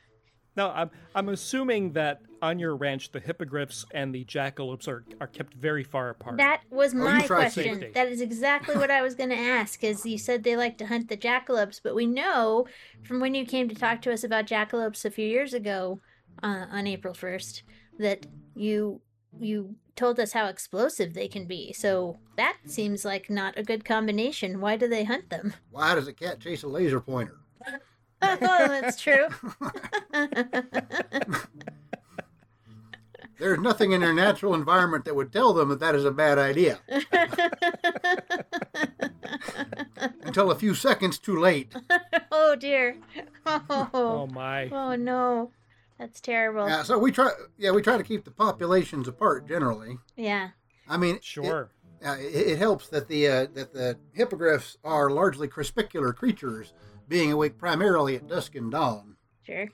no, 0.56 0.70
I'm 0.70 0.90
I'm 1.14 1.28
assuming 1.28 1.92
that 1.92 2.20
on 2.42 2.58
your 2.58 2.76
ranch 2.76 3.10
the 3.12 3.20
hippogriffs 3.20 3.86
and 3.92 4.14
the 4.14 4.24
jackalopes 4.24 4.86
are, 4.86 5.04
are 5.20 5.26
kept 5.26 5.54
very 5.54 5.82
far 5.82 6.10
apart. 6.10 6.36
That 6.36 6.62
was 6.70 6.94
my 6.94 7.26
question. 7.26 7.64
safety. 7.64 7.90
That 7.94 8.08
is 8.08 8.20
exactly 8.20 8.76
what 8.76 8.90
I 8.90 9.02
was 9.02 9.14
going 9.14 9.30
to 9.30 9.36
ask. 9.36 9.82
Is 9.84 10.04
you 10.04 10.18
said 10.18 10.44
they 10.44 10.56
like 10.56 10.78
to 10.78 10.86
hunt 10.86 11.08
the 11.08 11.16
jackalopes, 11.16 11.80
but 11.82 11.94
we 11.94 12.06
know 12.06 12.66
from 13.02 13.20
when 13.20 13.34
you 13.34 13.44
came 13.44 13.68
to 13.68 13.74
talk 13.74 14.02
to 14.02 14.12
us 14.12 14.24
about 14.24 14.46
jackalopes 14.46 15.04
a 15.04 15.10
few 15.10 15.26
years 15.26 15.54
ago 15.54 16.00
uh, 16.42 16.66
on 16.70 16.86
April 16.86 17.14
first 17.14 17.62
that 17.98 18.26
you 18.54 19.00
you 19.40 19.76
told 19.96 20.18
us 20.18 20.32
how 20.32 20.46
explosive 20.46 21.14
they 21.14 21.28
can 21.28 21.46
be. 21.46 21.72
So 21.72 22.18
that 22.36 22.56
seems 22.66 23.04
like 23.04 23.30
not 23.30 23.58
a 23.58 23.62
good 23.62 23.84
combination. 23.84 24.60
Why 24.60 24.76
do 24.76 24.88
they 24.88 25.04
hunt 25.04 25.30
them? 25.30 25.54
Why 25.70 25.94
does 25.94 26.08
a 26.08 26.12
cat 26.12 26.40
chase 26.40 26.62
a 26.62 26.68
laser 26.68 27.00
pointer? 27.00 27.36
oh, 28.22 28.38
that's 28.40 29.00
true. 29.00 29.26
There's 33.38 33.58
nothing 33.58 33.92
in 33.92 34.00
their 34.00 34.14
natural 34.14 34.54
environment 34.54 35.04
that 35.04 35.16
would 35.16 35.32
tell 35.32 35.52
them 35.52 35.68
that 35.68 35.80
that 35.80 35.94
is 35.96 36.04
a 36.04 36.10
bad 36.12 36.38
idea. 36.38 36.78
Until 40.22 40.50
a 40.50 40.54
few 40.54 40.74
seconds 40.74 41.18
too 41.18 41.38
late. 41.38 41.74
oh 42.30 42.54
dear. 42.56 42.96
oh 43.44 43.90
Oh, 43.92 44.26
my. 44.28 44.68
oh 44.70 44.94
no. 44.94 45.50
That's 45.98 46.20
terrible. 46.20 46.68
Yeah, 46.68 46.82
so 46.82 46.98
we 46.98 47.12
try. 47.12 47.30
Yeah, 47.56 47.70
we 47.70 47.80
try 47.82 47.96
to 47.96 48.02
keep 48.04 48.24
the 48.24 48.30
populations 48.30 49.06
apart 49.08 49.46
generally. 49.48 49.98
yeah. 50.16 50.50
I 50.88 50.96
mean, 50.98 51.16
it- 51.16 51.24
Sure. 51.24 51.70
uh, 52.04 52.16
it, 52.18 52.34
it 52.52 52.58
helps 52.58 52.88
that 52.88 53.08
the 53.08 53.26
uh, 53.28 53.46
that 53.54 53.72
the 53.72 53.98
hippogriffs 54.12 54.76
are 54.84 55.08
largely 55.10 55.48
crepuscular 55.48 56.12
creatures, 56.12 56.74
being 57.08 57.32
awake 57.32 57.56
primarily 57.56 58.16
at 58.16 58.26
dusk 58.28 58.54
and 58.54 58.70
dawn. 58.70 59.16
Sure. 59.44 59.68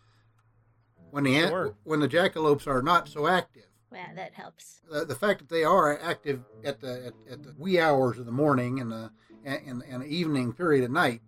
When 1.10 1.24
the 1.24 1.36
ant- 1.36 1.50
Sure. 1.50 1.74
when 1.84 2.00
the 2.00 2.08
jackalopes 2.08 2.66
are 2.68 2.82
not 2.82 3.08
so 3.08 3.26
active. 3.26 3.64
Yeah, 3.92 4.14
that 4.14 4.34
helps. 4.34 4.82
the, 4.88 5.04
the 5.04 5.16
fact 5.16 5.40
that 5.40 5.48
they 5.48 5.64
are 5.64 5.98
active 5.98 6.44
at 6.62 6.80
the 6.80 7.06
at, 7.06 7.32
at 7.32 7.42
the 7.42 7.54
wee 7.58 7.80
hours 7.80 8.18
of 8.20 8.26
the 8.26 8.30
morning 8.32 8.78
and 8.78 8.92
the 8.92 9.10
and, 9.44 9.82
and 9.88 10.02
the 10.02 10.06
evening 10.06 10.52
period 10.52 10.84
of 10.84 10.90
night 10.92 11.22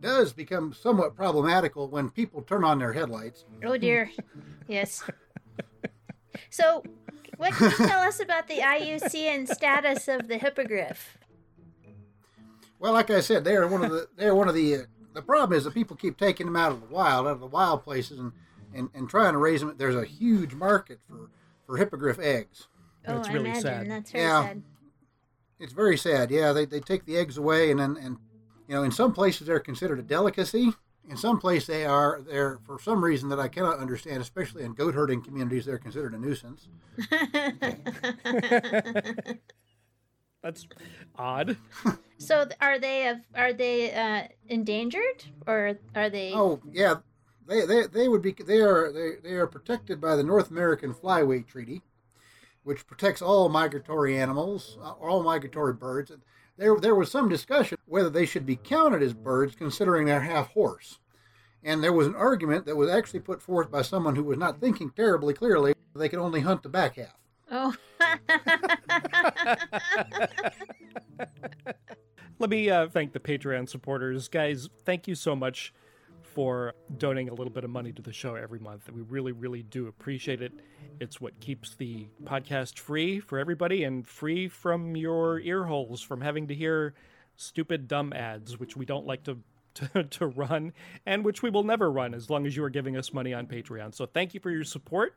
does 0.00 0.32
become 0.32 0.72
somewhat 0.72 1.16
problematical 1.16 1.88
when 1.88 2.10
people 2.10 2.42
turn 2.42 2.64
on 2.64 2.78
their 2.78 2.92
headlights. 2.92 3.44
Oh 3.64 3.76
dear. 3.76 4.10
yes. 4.68 5.02
So, 6.50 6.82
what 7.36 7.52
can 7.54 7.70
you 7.70 7.76
tell 7.76 8.00
us 8.00 8.20
about 8.20 8.48
the 8.48 8.58
IUCN 8.58 9.48
status 9.48 10.08
of 10.08 10.28
the 10.28 10.38
hippogriff? 10.38 11.18
Well, 12.78 12.92
like 12.92 13.10
I 13.10 13.20
said, 13.20 13.44
they 13.44 13.56
are 13.56 13.66
one 13.66 13.84
of 13.84 13.90
the 13.90 14.08
they're 14.16 14.34
one 14.34 14.48
of 14.48 14.54
the 14.54 14.74
uh, 14.76 14.78
the 15.12 15.22
problem 15.22 15.56
is 15.56 15.64
that 15.64 15.74
people 15.74 15.96
keep 15.96 16.16
taking 16.16 16.46
them 16.46 16.56
out 16.56 16.72
of 16.72 16.80
the 16.80 16.86
wild, 16.94 17.26
out 17.26 17.32
of 17.32 17.40
the 17.40 17.46
wild 17.46 17.82
places, 17.84 18.18
and 18.18 18.32
and, 18.74 18.88
and 18.94 19.08
trying 19.08 19.32
to 19.32 19.38
raise 19.38 19.60
them. 19.60 19.74
There's 19.76 19.96
a 19.96 20.04
huge 20.04 20.54
market 20.54 21.00
for 21.08 21.30
for 21.66 21.76
hippogriff 21.76 22.18
eggs. 22.18 22.68
Oh, 23.06 23.16
That's 23.16 23.28
I 23.28 23.32
really 23.34 23.44
imagine 23.50 23.62
sad. 23.62 23.90
that's 23.90 24.10
very 24.12 24.24
Yeah. 24.24 24.42
sad. 24.44 24.62
It's 25.58 25.72
very 25.74 25.98
sad. 25.98 26.30
Yeah, 26.30 26.52
they, 26.52 26.64
they 26.64 26.80
take 26.80 27.04
the 27.04 27.18
eggs 27.18 27.36
away, 27.36 27.70
and 27.70 27.78
then 27.80 27.96
and 27.98 28.16
you 28.70 28.76
know 28.76 28.84
in 28.84 28.92
some 28.92 29.12
places 29.12 29.48
they're 29.48 29.58
considered 29.58 29.98
a 29.98 30.02
delicacy. 30.02 30.72
In 31.08 31.16
some 31.16 31.40
places 31.40 31.66
they 31.66 31.84
are 31.84 32.20
they're 32.22 32.60
for 32.64 32.78
some 32.78 33.04
reason 33.04 33.28
that 33.30 33.40
I 33.40 33.48
cannot 33.48 33.80
understand, 33.80 34.22
especially 34.22 34.62
in 34.62 34.74
goat 34.74 34.94
herding 34.94 35.22
communities, 35.22 35.66
they're 35.66 35.76
considered 35.76 36.14
a 36.14 36.18
nuisance. 36.18 36.68
That's 40.42 40.66
odd. 41.16 41.56
So 42.18 42.46
are 42.60 42.78
they 42.78 43.08
of 43.08 43.16
are 43.34 43.52
they 43.52 43.92
uh, 43.92 44.28
endangered 44.46 45.24
or 45.48 45.76
are 45.96 46.08
they? 46.08 46.32
Oh 46.32 46.60
yeah, 46.70 46.98
they 47.48 47.66
they, 47.66 47.88
they 47.88 48.06
would 48.06 48.22
be 48.22 48.32
they 48.32 48.60
are 48.60 48.92
they, 48.92 49.16
they 49.20 49.34
are 49.34 49.48
protected 49.48 50.00
by 50.00 50.14
the 50.14 50.22
North 50.22 50.52
American 50.52 50.94
Flyway 50.94 51.44
Treaty, 51.44 51.82
which 52.62 52.86
protects 52.86 53.20
all 53.20 53.48
migratory 53.48 54.16
animals, 54.16 54.78
uh, 54.80 54.92
all 54.92 55.24
migratory 55.24 55.72
birds. 55.72 56.12
There 56.60 56.76
there 56.76 56.94
was 56.94 57.10
some 57.10 57.28
discussion 57.30 57.78
whether 57.86 58.10
they 58.10 58.26
should 58.26 58.44
be 58.44 58.56
counted 58.56 59.02
as 59.02 59.14
birds, 59.14 59.56
considering 59.56 60.04
they're 60.04 60.20
half 60.20 60.48
horse. 60.48 60.98
And 61.64 61.82
there 61.82 61.94
was 61.94 62.06
an 62.06 62.14
argument 62.14 62.66
that 62.66 62.76
was 62.76 62.90
actually 62.90 63.20
put 63.20 63.40
forth 63.40 63.70
by 63.70 63.80
someone 63.80 64.14
who 64.14 64.24
was 64.24 64.36
not 64.36 64.60
thinking 64.60 64.90
terribly 64.90 65.32
clearly. 65.32 65.72
They 65.96 66.10
could 66.10 66.18
only 66.18 66.42
hunt 66.42 66.62
the 66.62 66.68
back 66.68 66.96
half. 66.96 67.16
Oh. 67.50 67.74
Let 72.38 72.50
me 72.50 72.68
uh, 72.68 72.88
thank 72.88 73.14
the 73.14 73.20
Patreon 73.20 73.66
supporters. 73.66 74.28
Guys, 74.28 74.68
thank 74.84 75.08
you 75.08 75.14
so 75.14 75.34
much 75.34 75.72
for 76.30 76.74
donating 76.96 77.28
a 77.28 77.34
little 77.34 77.52
bit 77.52 77.64
of 77.64 77.70
money 77.70 77.92
to 77.92 78.02
the 78.02 78.12
show 78.12 78.34
every 78.34 78.58
month. 78.58 78.90
We 78.90 79.02
really, 79.02 79.32
really 79.32 79.62
do 79.62 79.86
appreciate 79.88 80.42
it. 80.42 80.52
It's 81.00 81.20
what 81.20 81.38
keeps 81.40 81.74
the 81.74 82.08
podcast 82.24 82.78
free 82.78 83.20
for 83.20 83.38
everybody 83.38 83.84
and 83.84 84.06
free 84.06 84.48
from 84.48 84.96
your 84.96 85.40
ear 85.40 85.64
holes 85.64 86.02
from 86.02 86.20
having 86.20 86.48
to 86.48 86.54
hear 86.54 86.94
stupid, 87.36 87.88
dumb 87.88 88.12
ads, 88.12 88.58
which 88.58 88.76
we 88.76 88.84
don't 88.84 89.06
like 89.06 89.24
to, 89.24 89.38
to, 89.74 90.04
to 90.04 90.26
run 90.26 90.72
and 91.06 91.24
which 91.24 91.42
we 91.42 91.50
will 91.50 91.64
never 91.64 91.90
run 91.90 92.14
as 92.14 92.30
long 92.30 92.46
as 92.46 92.56
you 92.56 92.62
are 92.64 92.70
giving 92.70 92.96
us 92.96 93.12
money 93.12 93.34
on 93.34 93.46
Patreon. 93.46 93.94
So 93.94 94.06
thank 94.06 94.34
you 94.34 94.40
for 94.40 94.50
your 94.50 94.64
support. 94.64 95.16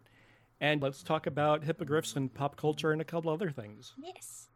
And 0.61 0.81
let's 0.81 1.03
talk 1.03 1.27
about 1.27 1.63
hippogriffs 1.63 2.15
and 2.15 2.33
pop 2.33 2.55
culture 2.55 2.91
and 2.91 3.01
a 3.01 3.05
couple 3.05 3.31
other 3.31 3.51
things. 3.51 3.93
yes. 4.01 4.47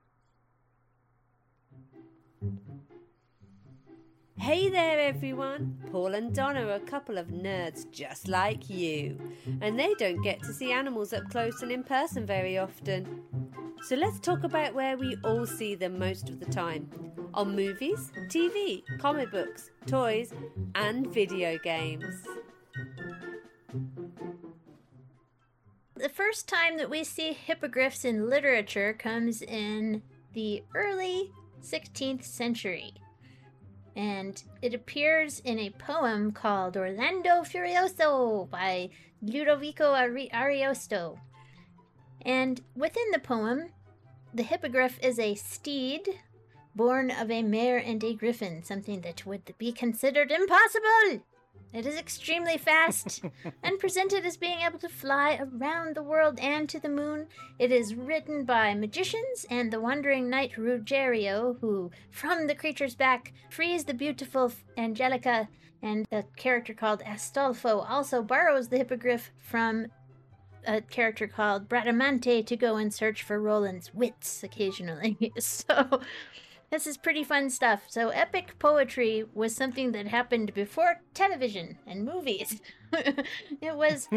Hey 4.39 4.69
there, 4.69 5.00
everyone! 5.00 5.78
Paul 5.91 6.13
and 6.13 6.34
Donna 6.34 6.67
are 6.67 6.76
a 6.76 6.80
couple 6.80 7.17
of 7.17 7.28
nerds 7.28 7.89
just 7.91 8.28
like 8.28 8.69
you, 8.69 9.19
and 9.62 9.78
they 9.78 9.93
don't 9.95 10.21
get 10.21 10.41
to 10.43 10.54
see 10.54 10.71
animals 10.71 11.12
up 11.12 11.28
close 11.32 11.63
and 11.63 11.71
in 11.71 11.84
person 11.84 12.26
very 12.26 12.58
often. 12.58 13.23
So 13.82 13.95
let's 13.95 14.19
talk 14.19 14.43
about 14.43 14.76
where 14.76 14.95
we 14.95 15.17
all 15.23 15.47
see 15.47 15.73
them 15.73 15.97
most 15.97 16.30
of 16.30 16.39
the 16.39 16.45
time 16.45 16.88
on 17.34 17.56
movies, 17.56 18.12
TV, 18.28 18.84
comic 19.00 19.32
books, 19.32 19.71
toys, 19.88 20.32
and 20.76 21.08
video 21.08 21.58
games. 21.58 22.15
The 25.95 26.10
first 26.10 26.47
time 26.47 26.78
that 26.78 26.91
we 26.91 27.04
see 27.04 27.34
hippogriffs 27.34 28.06
in 28.06 28.30
literature 28.30 28.93
comes 28.93 29.41
in 29.41 30.04
the 30.34 30.63
early 30.76 31.32
16th 31.63 32.23
century. 32.23 32.93
And 33.98 34.42
it 34.62 34.76
appears 34.76 35.40
in 35.40 35.58
a 35.58 35.72
poem 35.72 36.32
called 36.32 36.78
Orlando 36.78 37.42
Furioso 37.42 38.48
by 38.48 38.92
Ludovico 39.24 39.96
Ari- 39.96 40.30
Ariosto. 40.32 41.18
And 42.22 42.62
within 42.76 43.10
the 43.12 43.18
poem, 43.18 43.70
the 44.36 44.44
hippogriff 44.44 45.00
is 45.02 45.18
a 45.18 45.34
steed 45.34 46.08
born 46.76 47.10
of 47.10 47.32
a 47.32 47.42
mare 47.42 47.80
and 47.80 48.04
a 48.04 48.14
griffin, 48.14 48.64
something 48.64 49.02
that 49.02 49.26
would 49.26 49.56
be 49.58 49.72
considered 49.72 50.32
impossible. 50.32 51.24
It 51.74 51.86
is 51.86 51.98
extremely 51.98 52.58
fast 52.58 53.22
and 53.64 53.80
presented 53.80 54.26
as 54.26 54.38
being 54.38 54.60
able 54.62 54.80
to 54.80 54.90
fly 54.90 55.40
around 55.40 55.96
the 55.96 56.04
world 56.04 56.40
and 56.40 56.68
to 56.70 56.80
the 56.80 56.90
moon. 56.90 57.28
It 57.60 57.72
is 57.72 57.96
written 57.96 58.46
by 58.46 58.74
magicians 58.74 59.46
and 59.50 59.72
the 59.72 59.82
wandering 59.82 60.30
knight 60.30 60.58
Ruggiero, 60.58 61.58
who, 61.60 61.92
from 62.10 62.48
the 62.48 62.56
creature's 62.56 62.96
back, 62.96 63.34
frees 63.50 63.84
the 63.84 63.94
beautiful 63.94 64.52
Angelica, 64.78 65.50
and 65.82 66.08
a 66.12 66.24
character 66.36 66.74
called 66.74 67.04
Astolfo 67.04 67.86
also 67.88 68.24
borrows 68.24 68.70
the 68.70 68.78
hippogriff 68.78 69.32
from 69.38 69.88
a 70.66 70.82
character 70.82 71.28
called 71.28 71.70
Bradamante 71.70 72.46
to 72.46 72.58
go 72.58 72.76
and 72.76 72.94
search 72.94 73.24
for 73.24 73.40
Roland's 73.40 73.94
wits 73.94 74.44
occasionally. 74.44 75.32
so 75.40 76.02
this 76.70 76.86
is 76.86 76.98
pretty 76.98 77.24
fun 77.24 77.50
stuff. 77.50 77.84
So, 77.88 78.10
epic 78.10 78.60
poetry 78.60 79.26
was 79.34 79.56
something 79.56 79.92
that 79.94 80.08
happened 80.08 80.54
before 80.54 81.02
television 81.14 81.78
and 81.88 82.04
movies. 82.04 82.62
it 82.94 83.76
was 83.76 84.10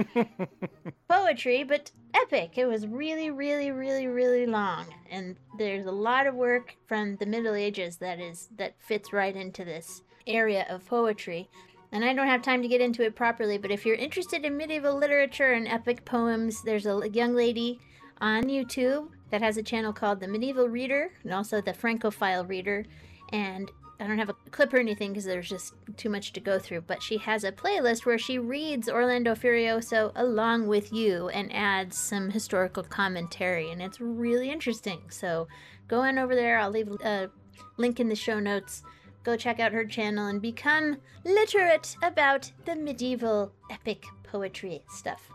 poetry, 1.09 1.63
but 1.63 1.93
epic. 2.15 2.59
It 2.59 2.67
was 2.67 2.87
really, 2.87 3.31
really, 3.31 3.71
really, 3.71 4.07
really 4.07 4.47
long. 4.47 4.87
And 5.11 5.37
there's 5.59 5.87
a 5.87 5.93
lot 5.93 6.27
of 6.27 6.35
work 6.35 6.77
from 6.87 7.17
the 7.17 7.27
Middle 7.27 7.55
Ages 7.55 7.99
that 7.99 8.19
is 8.19 8.49
that 8.57 8.75
fits 8.81 9.13
right 9.13 9.35
into 9.35 9.65
this 9.65 10.03
area 10.27 10.67
of 10.69 10.87
poetry. 10.87 11.49
And 11.93 12.05
I 12.05 12.15
don't 12.15 12.29
have 12.29 12.43
time 12.43 12.63
to 12.63 12.69
get 12.69 12.81
into 12.81 13.03
it 13.03 13.17
properly, 13.17 13.59
but 13.59 13.73
if 13.73 13.85
you're 13.85 13.97
interested 13.97 14.45
in 14.45 14.57
medieval 14.57 14.97
literature 14.97 15.53
and 15.53 15.67
epic 15.67 16.05
poems, 16.05 16.63
there's 16.63 16.87
a 16.87 17.09
young 17.13 17.35
lady 17.35 17.81
on 18.21 18.45
YouTube 18.45 19.09
that 19.31 19.43
has 19.43 19.57
a 19.57 19.63
channel 19.63 19.93
called 19.93 20.21
The 20.21 20.29
Medieval 20.29 20.69
Reader 20.69 21.11
and 21.23 21.33
also 21.33 21.61
The 21.61 21.73
Francophile 21.73 22.45
Reader. 22.45 22.85
And 23.33 23.71
I 24.01 24.07
don't 24.07 24.19
have 24.19 24.31
a 24.31 24.37
clip 24.51 24.73
or 24.73 24.79
anything 24.79 25.13
because 25.13 25.27
there's 25.27 25.49
just 25.49 25.75
too 25.99 26.09
much 26.09 26.33
to 26.33 26.41
go 26.41 26.59
through, 26.59 26.83
but 26.83 27.03
she 27.03 27.19
has 27.19 27.45
a 27.45 27.53
playlist 27.53 28.07
where 28.07 28.17
she 28.17 28.39
reads 28.39 28.89
Orlando 28.89 29.35
Furioso 29.35 30.11
along 30.17 30.69
with 30.69 30.91
you 30.91 31.29
and 31.29 31.55
adds 31.55 31.99
some 31.99 32.31
historical 32.31 32.83
commentary, 32.83 33.71
and 33.71 33.83
it's 33.83 34.01
really 34.01 34.51
interesting. 34.51 35.03
So 35.11 35.49
go 35.87 36.01
on 36.01 36.19
over 36.19 36.35
there. 36.35 36.59
I'll 36.59 36.71
leave 36.71 36.89
a 37.05 37.29
link 37.77 38.01
in 38.01 38.09
the 38.09 38.17
show 38.17 38.41
notes. 38.41 38.83
Go 39.23 39.37
check 39.37 39.61
out 39.61 39.73
her 39.73 39.85
channel 39.85 40.29
and 40.29 40.41
become 40.41 40.97
literate 41.25 41.95
about 42.03 42.51
the 42.65 42.77
medieval 42.77 43.53
epic 43.71 44.07
poetry 44.23 44.83
stuff. 44.89 45.29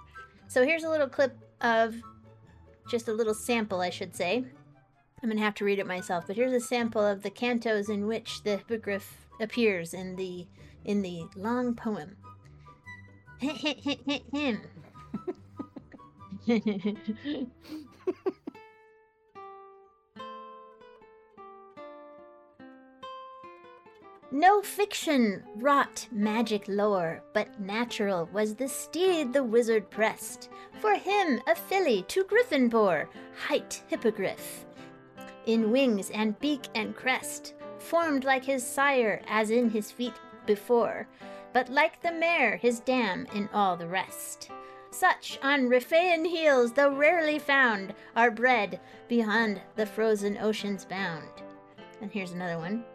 So 0.48 0.64
here's 0.64 0.84
a 0.84 0.90
little 0.90 1.08
clip 1.08 1.38
of 1.62 1.96
just 2.88 3.08
a 3.08 3.14
little 3.14 3.34
sample, 3.34 3.82
I 3.82 3.90
should 3.90 4.16
say. 4.16 4.46
I'm 5.22 5.30
gonna 5.30 5.42
have 5.42 5.56
to 5.56 5.66
read 5.66 5.80
it 5.80 5.88
myself, 5.88 6.26
but 6.28 6.36
here's 6.36 6.54
a 6.54 6.60
sample 6.60 7.06
of 7.06 7.24
the 7.24 7.32
cantos 7.32 7.90
in 7.90 8.06
which 8.06 8.44
the 8.44 8.58
hippogriff 8.58 9.28
appears 9.40 9.94
in 9.94 10.16
the 10.16 10.48
in 10.84 11.02
the 11.02 11.26
long 11.36 11.74
poem. 11.76 12.18
No 24.32 24.62
fiction 24.62 25.44
wrought 25.56 26.08
magic 26.12 26.66
lore, 26.68 27.22
but 27.34 27.60
natural 27.60 28.28
was 28.34 28.56
the 28.56 28.68
steed 28.68 29.34
the 29.34 29.44
wizard 29.44 29.90
pressed. 29.92 30.50
For 30.82 30.96
him 30.96 31.42
a 31.48 31.56
filly 31.56 32.04
to 32.08 32.24
griffin 32.24 32.68
bore, 32.68 33.08
hight 33.48 33.84
hippogriff. 33.88 34.66
In 35.46 35.72
wings 35.72 36.10
and 36.10 36.40
beak 36.40 36.68
and 36.74 36.96
crest, 36.96 37.54
formed 37.78 38.24
like 38.24 38.44
his 38.44 38.66
sire 38.66 39.22
as 39.28 39.52
in 39.52 39.70
his 39.70 39.92
feet 39.92 40.16
before, 40.48 41.08
but 41.54 41.70
like 41.70 42.02
the 42.02 42.12
mare 42.12 42.58
his 42.58 42.80
dam 42.80 43.28
in 43.34 43.48
all 43.54 43.78
the 43.78 43.88
rest. 43.88 44.50
Such 44.90 45.38
on 45.44 45.70
Riphaean 45.70 46.26
heels, 46.26 46.74
though 46.74 46.96
rarely 46.96 47.38
found, 47.38 47.94
are 48.16 48.32
bred 48.32 48.80
beyond 49.08 49.62
the 49.76 49.86
frozen 49.86 50.38
ocean's 50.38 50.84
bound. 50.84 51.30
And 52.02 52.12
here's 52.12 52.32
another 52.32 52.58
one. 52.58 52.86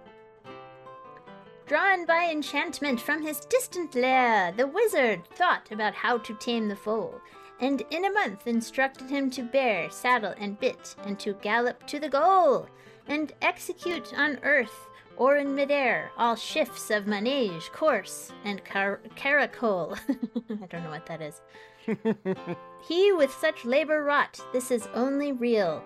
Drawn 1.71 2.05
by 2.05 2.25
enchantment 2.25 3.01
from 3.01 3.23
his 3.23 3.45
distant 3.45 3.95
lair, 3.95 4.51
the 4.51 4.67
wizard 4.67 5.25
thought 5.37 5.71
about 5.71 5.95
how 5.95 6.19
to 6.19 6.35
tame 6.35 6.67
the 6.67 6.75
foal, 6.75 7.21
and 7.61 7.85
in 7.91 8.07
a 8.07 8.13
month 8.13 8.49
instructed 8.49 9.09
him 9.09 9.31
to 9.31 9.45
bear 9.45 9.89
saddle 9.89 10.35
and 10.37 10.59
bit, 10.59 10.97
and 11.05 11.17
to 11.21 11.35
gallop 11.35 11.87
to 11.87 12.01
the 12.01 12.09
goal, 12.09 12.67
and 13.07 13.35
execute 13.41 14.13
on 14.19 14.41
earth 14.43 14.89
or 15.17 15.37
in 15.37 15.55
midair 15.55 16.11
all 16.19 16.35
shifts 16.35 16.91
of 16.91 17.07
manege, 17.07 17.71
course, 17.71 18.33
and 18.45 18.65
car- 18.65 19.01
caracole. 19.15 19.95
I 20.51 20.67
don't 20.67 20.83
know 20.83 20.91
what 20.91 21.07
that 21.07 21.23
is. 21.23 21.41
he 22.83 23.13
with 23.13 23.33
such 23.33 23.65
labor 23.65 24.03
wrought, 24.03 24.41
this 24.53 24.73
is 24.73 24.89
only 24.93 25.31
real, 25.31 25.85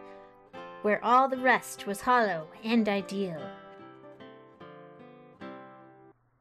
where 0.80 1.04
all 1.04 1.28
the 1.28 1.36
rest 1.36 1.86
was 1.86 2.00
hollow 2.00 2.48
and 2.62 2.88
ideal. 2.88 3.42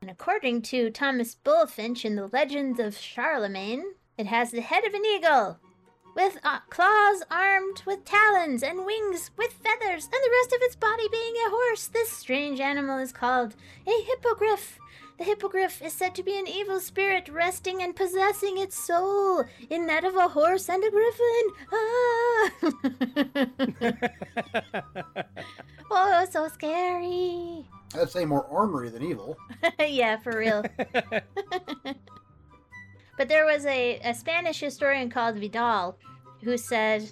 And 0.03 0.11
according 0.11 0.63
to 0.63 0.89
Thomas 0.89 1.37
Bulfinch 1.45 2.03
in 2.03 2.17
the 2.17 2.27
Legends 2.27 2.77
of 2.77 2.97
Charlemagne, 2.97 3.93
it 4.17 4.25
has 4.25 4.51
the 4.51 4.59
head 4.59 4.83
of 4.83 4.93
an 4.93 5.05
eagle, 5.05 5.59
with 6.13 6.39
uh, 6.43 6.59
claws 6.69 7.23
armed 7.31 7.83
with 7.85 8.03
talons 8.03 8.63
and 8.63 8.85
wings 8.85 9.31
with 9.37 9.53
feathers, 9.53 10.03
and 10.03 10.11
the 10.11 10.29
rest 10.41 10.51
of 10.51 10.61
its 10.61 10.75
body 10.75 11.07
being 11.09 11.35
a 11.47 11.49
horse. 11.49 11.87
This 11.87 12.11
strange 12.11 12.59
animal 12.59 12.97
is 12.97 13.13
called 13.13 13.55
a 13.87 14.03
hippogriff. 14.03 14.77
The 15.17 15.23
hippogriff 15.25 15.81
is 15.81 15.93
said 15.93 16.15
to 16.15 16.23
be 16.23 16.37
an 16.39 16.47
evil 16.47 16.79
spirit 16.79 17.29
resting 17.29 17.83
and 17.83 17.95
possessing 17.95 18.57
its 18.57 18.75
soul 18.75 19.43
in 19.69 19.85
that 19.85 20.03
of 20.03 20.15
a 20.15 20.27
horse 20.27 20.69
and 20.69 20.83
a 20.83 20.89
griffin. 20.89 21.51
Ah! 21.71 22.51
oh, 25.91 26.25
so 26.29 26.47
scary. 26.47 27.65
I'd 27.95 28.09
say 28.09 28.25
more 28.25 28.47
armory 28.47 28.89
than 28.89 29.03
evil. 29.03 29.37
yeah, 29.79 30.17
for 30.17 30.37
real. 30.37 30.65
but 33.17 33.29
there 33.29 33.45
was 33.45 33.65
a, 33.67 33.99
a 33.99 34.15
Spanish 34.15 34.59
historian 34.59 35.11
called 35.11 35.37
Vidal 35.37 35.95
who 36.43 36.57
said 36.57 37.07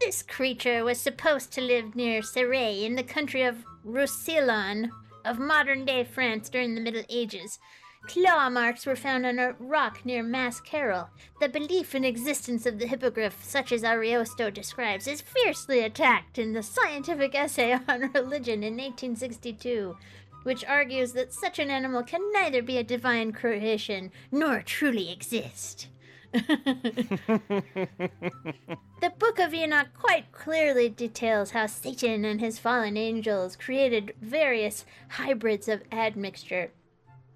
this 0.00 0.22
creature 0.22 0.84
was 0.84 1.00
supposed 1.00 1.50
to 1.52 1.62
live 1.62 1.96
near 1.96 2.20
Serray 2.20 2.82
in 2.82 2.94
the 2.94 3.02
country 3.02 3.42
of 3.42 3.64
Roussillon 3.84 4.92
of 5.24 5.38
modern 5.38 5.84
day 5.84 6.04
France 6.04 6.48
during 6.48 6.74
the 6.74 6.80
Middle 6.80 7.04
Ages. 7.08 7.58
Claw 8.06 8.50
marks 8.50 8.84
were 8.84 8.96
found 8.96 9.24
on 9.24 9.38
a 9.38 9.54
rock 9.60 10.04
near 10.04 10.24
Mascarol. 10.24 11.08
The 11.40 11.48
belief 11.48 11.94
in 11.94 12.04
existence 12.04 12.66
of 12.66 12.78
the 12.78 12.86
hippogriff, 12.86 13.44
such 13.44 13.70
as 13.70 13.82
Ariosto 13.82 14.52
describes, 14.52 15.06
is 15.06 15.20
fiercely 15.20 15.80
attacked 15.80 16.38
in 16.38 16.52
the 16.52 16.62
Scientific 16.62 17.34
Essay 17.34 17.72
on 17.88 18.10
Religion 18.12 18.64
in 18.64 18.74
1862, 18.74 19.96
which 20.42 20.64
argues 20.64 21.12
that 21.12 21.32
such 21.32 21.60
an 21.60 21.70
animal 21.70 22.02
can 22.02 22.20
neither 22.32 22.60
be 22.60 22.76
a 22.76 22.82
divine 22.82 23.30
creation 23.32 24.10
nor 24.32 24.62
truly 24.62 25.12
exist. 25.12 25.86
The 29.02 29.10
Book 29.18 29.40
of 29.40 29.52
Enoch 29.52 29.88
quite 29.98 30.30
clearly 30.30 30.88
details 30.88 31.50
how 31.50 31.66
Satan 31.66 32.24
and 32.24 32.40
his 32.40 32.60
fallen 32.60 32.96
angels 32.96 33.56
created 33.56 34.14
various 34.20 34.84
hybrids 35.08 35.66
of 35.66 35.82
admixture. 35.90 36.70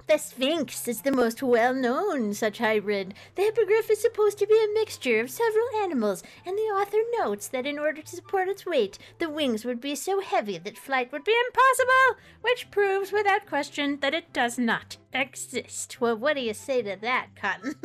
The 0.06 0.18
Sphinx 0.18 0.86
is 0.86 1.02
the 1.02 1.10
most 1.10 1.42
well 1.42 1.74
known 1.74 2.32
such 2.32 2.58
hybrid. 2.58 3.14
The 3.34 3.42
hippogriff 3.42 3.90
is 3.90 4.00
supposed 4.00 4.38
to 4.38 4.46
be 4.46 4.54
a 4.54 4.74
mixture 4.74 5.20
of 5.20 5.30
several 5.30 5.66
animals, 5.82 6.22
and 6.44 6.56
the 6.56 6.62
author 6.62 6.98
notes 7.18 7.48
that 7.48 7.66
in 7.66 7.78
order 7.78 8.02
to 8.02 8.16
support 8.16 8.48
its 8.48 8.64
weight, 8.64 8.98
the 9.18 9.28
wings 9.28 9.64
would 9.64 9.80
be 9.80 9.96
so 9.96 10.20
heavy 10.20 10.58
that 10.58 10.78
flight 10.78 11.10
would 11.10 11.24
be 11.24 11.34
impossible, 11.48 12.22
which 12.42 12.70
proves 12.70 13.10
without 13.10 13.46
question 13.46 13.98
that 14.00 14.14
it 14.14 14.32
does 14.32 14.58
not 14.58 14.96
exist. 15.12 16.00
Well, 16.00 16.16
what 16.16 16.36
do 16.36 16.42
you 16.42 16.54
say 16.54 16.82
to 16.82 16.96
that, 17.00 17.28
Cotton? 17.34 17.74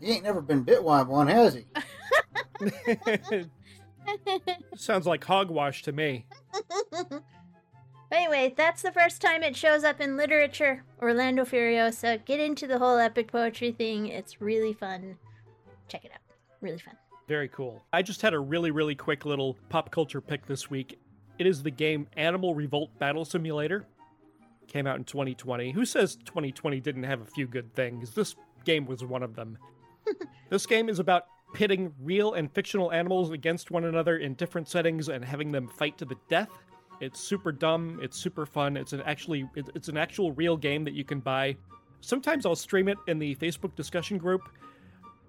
He 0.00 0.12
ain't 0.12 0.24
never 0.24 0.40
been 0.40 0.62
bit 0.62 0.84
by 0.84 1.02
one, 1.02 1.26
has 1.26 1.54
he? 1.54 1.64
Sounds 4.76 5.06
like 5.06 5.24
hogwash 5.24 5.82
to 5.82 5.92
me. 5.92 6.26
Anyway, 8.12 8.54
that's 8.56 8.82
the 8.82 8.92
first 8.92 9.20
time 9.20 9.42
it 9.42 9.56
shows 9.56 9.82
up 9.82 10.00
in 10.00 10.16
literature. 10.16 10.84
Orlando 11.02 11.44
Furioso. 11.44 12.24
Get 12.24 12.40
into 12.40 12.66
the 12.66 12.78
whole 12.78 12.98
epic 12.98 13.32
poetry 13.32 13.72
thing. 13.72 14.06
It's 14.06 14.40
really 14.40 14.72
fun. 14.72 15.16
Check 15.88 16.04
it 16.04 16.12
out. 16.12 16.20
Really 16.60 16.78
fun. 16.78 16.94
Very 17.26 17.48
cool. 17.48 17.82
I 17.92 18.02
just 18.02 18.22
had 18.22 18.34
a 18.34 18.38
really, 18.38 18.70
really 18.70 18.94
quick 18.94 19.24
little 19.24 19.56
pop 19.68 19.90
culture 19.90 20.20
pick 20.20 20.46
this 20.46 20.70
week. 20.70 20.98
It 21.38 21.46
is 21.46 21.62
the 21.62 21.70
game 21.70 22.06
Animal 22.16 22.54
Revolt 22.54 22.96
Battle 22.98 23.24
Simulator. 23.24 23.84
Came 24.68 24.86
out 24.86 24.96
in 24.96 25.04
2020. 25.04 25.72
Who 25.72 25.84
says 25.84 26.16
2020 26.16 26.80
didn't 26.80 27.02
have 27.02 27.20
a 27.20 27.26
few 27.26 27.46
good 27.46 27.74
things? 27.74 28.12
This 28.12 28.36
game 28.64 28.86
was 28.86 29.04
one 29.04 29.22
of 29.22 29.34
them. 29.34 29.58
this 30.50 30.66
game 30.66 30.88
is 30.88 31.00
about 31.00 31.26
pitting 31.54 31.92
real 32.00 32.34
and 32.34 32.52
fictional 32.52 32.92
animals 32.92 33.30
against 33.30 33.70
one 33.70 33.84
another 33.84 34.18
in 34.18 34.34
different 34.34 34.68
settings 34.68 35.08
and 35.08 35.24
having 35.24 35.50
them 35.50 35.68
fight 35.68 35.98
to 35.98 36.04
the 36.04 36.16
death. 36.28 36.50
It's 37.00 37.20
super 37.20 37.52
dumb. 37.52 37.98
It's 38.02 38.16
super 38.16 38.46
fun. 38.46 38.76
It's 38.76 38.92
an 38.92 39.02
actually 39.02 39.48
it's 39.54 39.88
an 39.88 39.96
actual 39.96 40.32
real 40.32 40.56
game 40.56 40.84
that 40.84 40.94
you 40.94 41.04
can 41.04 41.20
buy. 41.20 41.56
Sometimes 42.00 42.46
I'll 42.46 42.56
stream 42.56 42.88
it 42.88 42.98
in 43.06 43.18
the 43.18 43.34
Facebook 43.36 43.74
discussion 43.74 44.18
group 44.18 44.42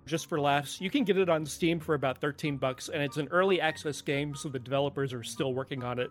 just 0.05 0.27
for 0.27 0.39
laughs. 0.39 0.79
You 0.79 0.89
can 0.89 1.03
get 1.03 1.17
it 1.17 1.29
on 1.29 1.45
Steam 1.45 1.79
for 1.79 1.95
about 1.95 2.19
13 2.19 2.57
bucks 2.57 2.89
and 2.89 3.01
it's 3.01 3.17
an 3.17 3.27
early 3.31 3.59
access 3.59 4.01
game 4.01 4.35
so 4.35 4.49
the 4.49 4.59
developers 4.59 5.13
are 5.13 5.23
still 5.23 5.53
working 5.53 5.83
on 5.83 5.99
it 5.99 6.09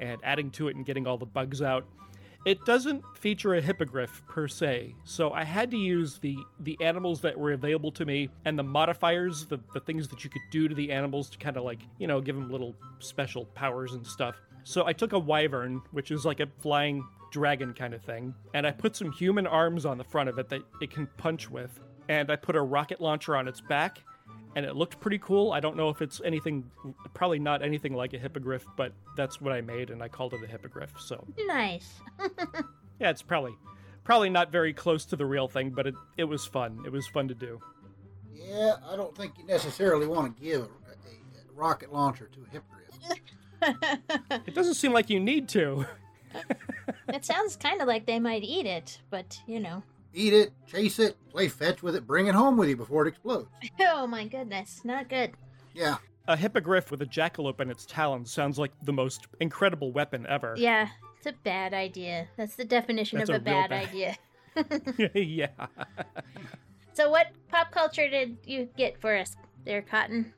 and 0.00 0.18
adding 0.24 0.50
to 0.52 0.68
it 0.68 0.76
and 0.76 0.86
getting 0.86 1.06
all 1.06 1.18
the 1.18 1.26
bugs 1.26 1.62
out. 1.62 1.84
It 2.46 2.64
doesn't 2.64 3.02
feature 3.16 3.54
a 3.54 3.60
hippogriff 3.60 4.22
per 4.28 4.46
se, 4.46 4.94
so 5.02 5.32
I 5.32 5.42
had 5.42 5.68
to 5.72 5.76
use 5.76 6.18
the 6.18 6.36
the 6.60 6.78
animals 6.80 7.20
that 7.22 7.36
were 7.36 7.52
available 7.52 7.90
to 7.90 8.04
me 8.04 8.28
and 8.44 8.56
the 8.56 8.62
modifiers, 8.62 9.46
the, 9.46 9.58
the 9.74 9.80
things 9.80 10.06
that 10.08 10.22
you 10.22 10.30
could 10.30 10.42
do 10.52 10.68
to 10.68 10.74
the 10.74 10.92
animals 10.92 11.28
to 11.30 11.38
kind 11.38 11.56
of 11.56 11.64
like, 11.64 11.80
you 11.98 12.06
know, 12.06 12.20
give 12.20 12.36
them 12.36 12.48
little 12.48 12.76
special 13.00 13.46
powers 13.46 13.94
and 13.94 14.06
stuff. 14.06 14.40
So 14.66 14.84
I 14.84 14.92
took 14.92 15.12
a 15.12 15.18
wyvern, 15.18 15.80
which 15.92 16.10
is 16.10 16.24
like 16.24 16.40
a 16.40 16.48
flying 16.58 17.06
dragon 17.30 17.72
kind 17.72 17.94
of 17.94 18.02
thing, 18.02 18.34
and 18.52 18.66
I 18.66 18.72
put 18.72 18.96
some 18.96 19.12
human 19.12 19.46
arms 19.46 19.86
on 19.86 19.96
the 19.96 20.02
front 20.02 20.28
of 20.28 20.40
it 20.40 20.48
that 20.48 20.62
it 20.80 20.90
can 20.90 21.06
punch 21.18 21.48
with, 21.48 21.78
and 22.08 22.32
I 22.32 22.34
put 22.34 22.56
a 22.56 22.60
rocket 22.60 23.00
launcher 23.00 23.36
on 23.36 23.46
its 23.46 23.60
back, 23.60 24.02
and 24.56 24.66
it 24.66 24.74
looked 24.74 24.98
pretty 24.98 25.18
cool. 25.18 25.52
I 25.52 25.60
don't 25.60 25.76
know 25.76 25.88
if 25.88 26.02
it's 26.02 26.20
anything, 26.24 26.68
probably 27.14 27.38
not 27.38 27.62
anything 27.62 27.94
like 27.94 28.12
a 28.12 28.18
hippogriff, 28.18 28.66
but 28.76 28.92
that's 29.16 29.40
what 29.40 29.52
I 29.52 29.60
made, 29.60 29.90
and 29.90 30.02
I 30.02 30.08
called 30.08 30.34
it 30.34 30.42
a 30.42 30.48
hippogriff. 30.48 30.90
So 30.98 31.24
Nice. 31.46 32.00
yeah, 32.98 33.10
it's 33.10 33.22
probably 33.22 33.54
probably 34.02 34.30
not 34.30 34.50
very 34.50 34.72
close 34.72 35.04
to 35.06 35.16
the 35.16 35.26
real 35.26 35.46
thing, 35.46 35.70
but 35.70 35.86
it 35.86 35.94
it 36.16 36.24
was 36.24 36.44
fun. 36.44 36.82
It 36.84 36.90
was 36.90 37.06
fun 37.06 37.28
to 37.28 37.34
do. 37.34 37.60
Yeah, 38.34 38.78
I 38.84 38.96
don't 38.96 39.16
think 39.16 39.34
you 39.38 39.46
necessarily 39.46 40.08
want 40.08 40.36
to 40.36 40.42
give 40.42 40.62
a, 40.62 40.64
a 40.64 41.54
rocket 41.54 41.92
launcher 41.92 42.28
to 42.32 42.40
a 42.40 42.50
hippogriff. 42.50 42.75
It 43.62 44.54
doesn't 44.54 44.74
seem 44.74 44.92
like 44.92 45.10
you 45.10 45.20
need 45.20 45.48
to. 45.50 45.86
it 47.08 47.24
sounds 47.24 47.56
kind 47.56 47.80
of 47.80 47.88
like 47.88 48.06
they 48.06 48.18
might 48.20 48.42
eat 48.44 48.66
it, 48.66 49.00
but 49.10 49.40
you 49.46 49.60
know. 49.60 49.82
Eat 50.14 50.32
it, 50.32 50.52
chase 50.66 50.98
it, 50.98 51.16
play 51.30 51.48
fetch 51.48 51.82
with 51.82 51.94
it, 51.94 52.06
bring 52.06 52.26
it 52.26 52.34
home 52.34 52.56
with 52.56 52.68
you 52.68 52.76
before 52.76 53.06
it 53.06 53.08
explodes. 53.08 53.48
Oh 53.80 54.06
my 54.06 54.26
goodness, 54.26 54.80
not 54.84 55.08
good. 55.08 55.32
Yeah, 55.74 55.96
A 56.28 56.36
hippogriff 56.36 56.90
with 56.90 57.02
a 57.02 57.06
jackalope 57.06 57.60
in 57.60 57.70
its 57.70 57.84
talons 57.86 58.30
sounds 58.32 58.58
like 58.58 58.72
the 58.82 58.92
most 58.92 59.26
incredible 59.40 59.92
weapon 59.92 60.26
ever. 60.28 60.54
Yeah, 60.56 60.88
it's 61.18 61.26
a 61.26 61.32
bad 61.44 61.74
idea. 61.74 62.28
That's 62.36 62.56
the 62.56 62.64
definition 62.64 63.18
That's 63.18 63.28
of 63.30 63.36
a 63.36 63.38
a, 63.38 63.40
bad, 63.40 63.70
bad- 63.70 63.88
idea. 63.88 64.16
yeah. 65.14 65.66
So, 66.94 67.10
what 67.10 67.26
pop 67.50 67.72
culture 67.72 68.08
did 68.08 68.38
you 68.44 68.68
get 68.76 68.98
for 69.00 69.14
us 69.14 69.36
there, 69.66 69.82
Cotton? 69.82 70.32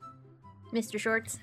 Mr. 0.73 0.99
Shorts? 0.99 1.39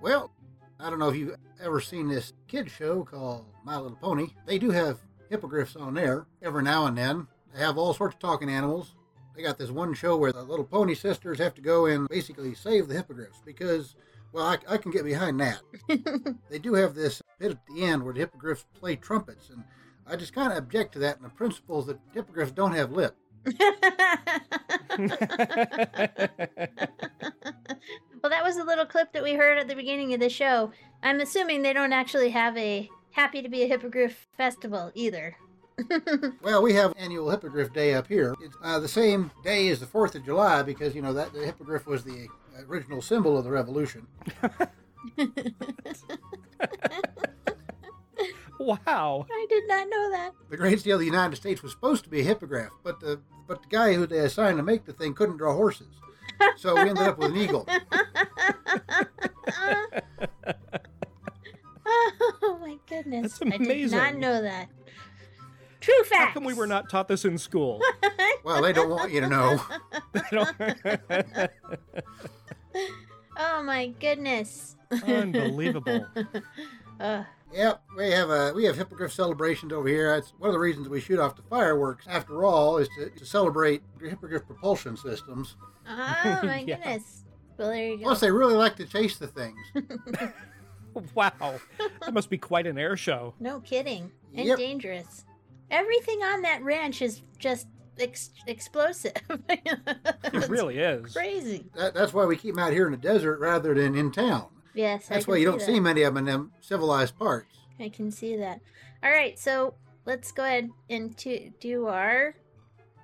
Well, 0.00 0.30
I 0.78 0.90
don't 0.90 0.98
know 0.98 1.08
if 1.08 1.16
you've 1.16 1.36
ever 1.62 1.80
seen 1.80 2.08
this 2.08 2.34
kid 2.48 2.70
show 2.70 3.02
called 3.02 3.46
My 3.64 3.78
Little 3.78 3.96
Pony. 3.96 4.28
They 4.44 4.58
do 4.58 4.70
have 4.70 4.98
hippogriffs 5.30 5.74
on 5.74 5.94
there 5.94 6.26
every 6.42 6.62
now 6.62 6.84
and 6.86 6.98
then. 6.98 7.28
They 7.54 7.60
have 7.60 7.78
all 7.78 7.94
sorts 7.94 8.14
of 8.14 8.20
talking 8.20 8.50
animals. 8.50 8.94
They 9.34 9.42
got 9.42 9.56
this 9.56 9.70
one 9.70 9.94
show 9.94 10.18
where 10.18 10.32
the 10.32 10.42
little 10.42 10.66
pony 10.66 10.94
sisters 10.94 11.38
have 11.38 11.54
to 11.54 11.62
go 11.62 11.86
and 11.86 12.06
basically 12.08 12.54
save 12.54 12.88
the 12.88 12.94
hippogriffs 12.94 13.40
because, 13.44 13.96
well, 14.32 14.46
I, 14.46 14.58
I 14.68 14.76
can 14.76 14.90
get 14.90 15.04
behind 15.04 15.40
that. 15.40 15.62
they 16.50 16.58
do 16.58 16.74
have 16.74 16.94
this 16.94 17.22
bit 17.38 17.52
at 17.52 17.66
the 17.66 17.84
end 17.84 18.02
where 18.02 18.12
the 18.12 18.20
hippogriffs 18.20 18.66
play 18.74 18.96
trumpets, 18.96 19.48
and 19.50 19.64
I 20.06 20.16
just 20.16 20.34
kind 20.34 20.52
of 20.52 20.58
object 20.58 20.92
to 20.92 20.98
that 21.00 21.16
and 21.16 21.24
the 21.24 21.30
principles 21.30 21.86
that 21.86 21.98
hippogriffs 22.12 22.52
don't 22.52 22.74
have 22.74 22.92
lip. 22.92 23.16
well, 28.26 28.30
that 28.32 28.42
was 28.42 28.56
a 28.56 28.64
little 28.64 28.86
clip 28.86 29.12
that 29.12 29.22
we 29.22 29.34
heard 29.34 29.56
at 29.56 29.68
the 29.68 29.76
beginning 29.76 30.12
of 30.12 30.18
the 30.18 30.28
show. 30.28 30.72
I'm 31.00 31.20
assuming 31.20 31.62
they 31.62 31.72
don't 31.72 31.92
actually 31.92 32.30
have 32.30 32.56
a 32.56 32.90
Happy 33.12 33.40
to 33.40 33.48
be 33.48 33.62
a 33.62 33.68
Hippogriff 33.68 34.26
festival 34.36 34.90
either. 34.94 35.36
Well, 36.42 36.60
we 36.62 36.74
have 36.74 36.92
annual 36.96 37.30
Hippogriff 37.30 37.72
Day 37.72 37.94
up 37.94 38.08
here. 38.08 38.34
It's 38.42 38.56
uh, 38.64 38.80
the 38.80 38.88
same 38.88 39.30
day 39.44 39.68
as 39.68 39.78
the 39.78 39.86
Fourth 39.86 40.16
of 40.16 40.24
July 40.24 40.62
because 40.62 40.92
you 40.94 41.02
know 41.02 41.12
that 41.12 41.32
the 41.32 41.44
hippogriff 41.44 41.86
was 41.86 42.02
the 42.02 42.26
original 42.68 43.00
symbol 43.00 43.38
of 43.38 43.44
the 43.44 43.50
revolution. 43.50 44.08
wow. 48.58 49.26
I 49.30 49.46
did 49.48 49.68
not 49.68 49.88
know 49.88 50.10
that. 50.10 50.32
The 50.50 50.56
great 50.56 50.80
seal 50.80 50.94
of 50.94 51.00
the 51.00 51.06
United 51.06 51.36
States 51.36 51.62
was 51.62 51.72
supposed 51.72 52.02
to 52.04 52.10
be 52.10 52.20
a 52.20 52.24
hippogriff, 52.24 52.70
but 52.82 52.98
the 52.98 53.20
but 53.46 53.62
the 53.62 53.68
guy 53.68 53.94
who 53.94 54.06
they 54.06 54.18
assigned 54.18 54.56
to 54.56 54.64
make 54.64 54.84
the 54.84 54.92
thing 54.92 55.14
couldn't 55.14 55.36
draw 55.36 55.54
horses, 55.54 55.94
so 56.56 56.74
we 56.74 56.80
ended 56.80 57.06
up 57.06 57.18
with 57.18 57.30
an 57.30 57.36
eagle. 57.36 57.68
oh 61.86 62.58
my 62.60 62.76
goodness. 62.88 63.38
That's 63.38 63.40
amazing. 63.60 63.98
I 63.98 64.10
did 64.12 64.14
not 64.14 64.20
know 64.20 64.42
that. 64.42 64.68
True 65.80 66.02
fact. 66.04 66.28
How 66.28 66.34
come 66.34 66.44
we 66.44 66.54
were 66.54 66.66
not 66.66 66.88
taught 66.90 67.08
this 67.08 67.24
in 67.24 67.38
school? 67.38 67.80
Well, 68.44 68.62
they 68.62 68.72
don't 68.72 68.88
want 68.90 69.10
you 69.10 69.20
to 69.22 69.28
know. 69.28 69.60
Oh 73.38 73.62
my 73.64 73.88
goodness. 73.88 74.76
Unbelievable. 75.04 76.06
Uh, 76.98 77.24
Yep, 77.52 77.82
we 77.96 78.10
have 78.10 78.30
a 78.30 78.52
we 78.54 78.64
have 78.64 78.74
hippogriff 78.76 79.12
celebrations 79.12 79.70
over 79.72 79.86
here. 79.86 80.14
That's 80.14 80.30
one 80.38 80.48
of 80.48 80.54
the 80.54 80.58
reasons 80.58 80.88
we 80.88 80.98
shoot 81.00 81.18
off 81.18 81.36
the 81.36 81.42
fireworks. 81.42 82.06
After 82.08 82.42
all, 82.44 82.78
is 82.78 82.88
to, 82.98 83.10
to 83.10 83.26
celebrate 83.26 83.82
hippogriff 84.00 84.46
propulsion 84.46 84.96
systems. 84.96 85.56
oh 85.86 86.40
my 86.42 86.60
Yeah. 86.66 86.76
goodness. 86.76 87.24
Well, 87.58 87.68
there 87.68 87.86
you 87.88 87.96
go. 87.98 88.02
Plus, 88.04 88.20
they 88.20 88.30
really 88.30 88.54
like 88.54 88.76
to 88.76 88.86
chase 88.86 89.16
the 89.18 89.26
things. 89.28 89.58
wow. 91.14 91.30
That 92.00 92.12
must 92.14 92.30
be 92.30 92.38
quite 92.38 92.66
an 92.66 92.78
air 92.78 92.96
show. 92.96 93.34
No 93.40 93.60
kidding. 93.60 94.10
And 94.34 94.46
Yep. 94.46 94.58
dangerous. 94.58 95.24
Everything 95.70 96.18
on 96.22 96.42
that 96.42 96.62
ranch 96.62 97.02
is 97.02 97.22
just 97.38 97.66
ex- 97.98 98.30
explosive. 98.46 99.12
It 99.48 100.48
really 100.48 100.78
is. 100.78 101.12
crazy. 101.14 101.64
That, 101.76 101.94
that's 101.94 102.12
why 102.12 102.24
we 102.26 102.36
keep 102.36 102.54
them 102.54 102.62
out 102.64 102.72
here 102.72 102.84
in 102.86 102.92
the 102.92 102.98
desert 102.98 103.40
rather 103.40 103.72
than 103.74 103.94
in 103.96 104.12
town. 104.12 104.48
Yes, 104.74 105.06
I 105.10 105.14
That's 105.14 105.24
can 105.24 105.32
why 105.32 105.38
you 105.38 105.46
don't 105.46 105.58
that. 105.58 105.64
see 105.66 105.80
many 105.80 106.02
of 106.02 106.12
them 106.14 106.18
in 106.28 106.32
them 106.32 106.52
civilized 106.60 107.16
parts. 107.18 107.56
I 107.80 107.88
can 107.88 108.10
see 108.10 108.36
that. 108.36 108.60
All 109.02 109.10
right, 109.10 109.38
so 109.38 109.74
let's 110.04 110.30
go 110.32 110.44
ahead 110.44 110.68
and 110.90 111.16
to 111.18 111.50
do 111.60 111.86
our 111.86 112.34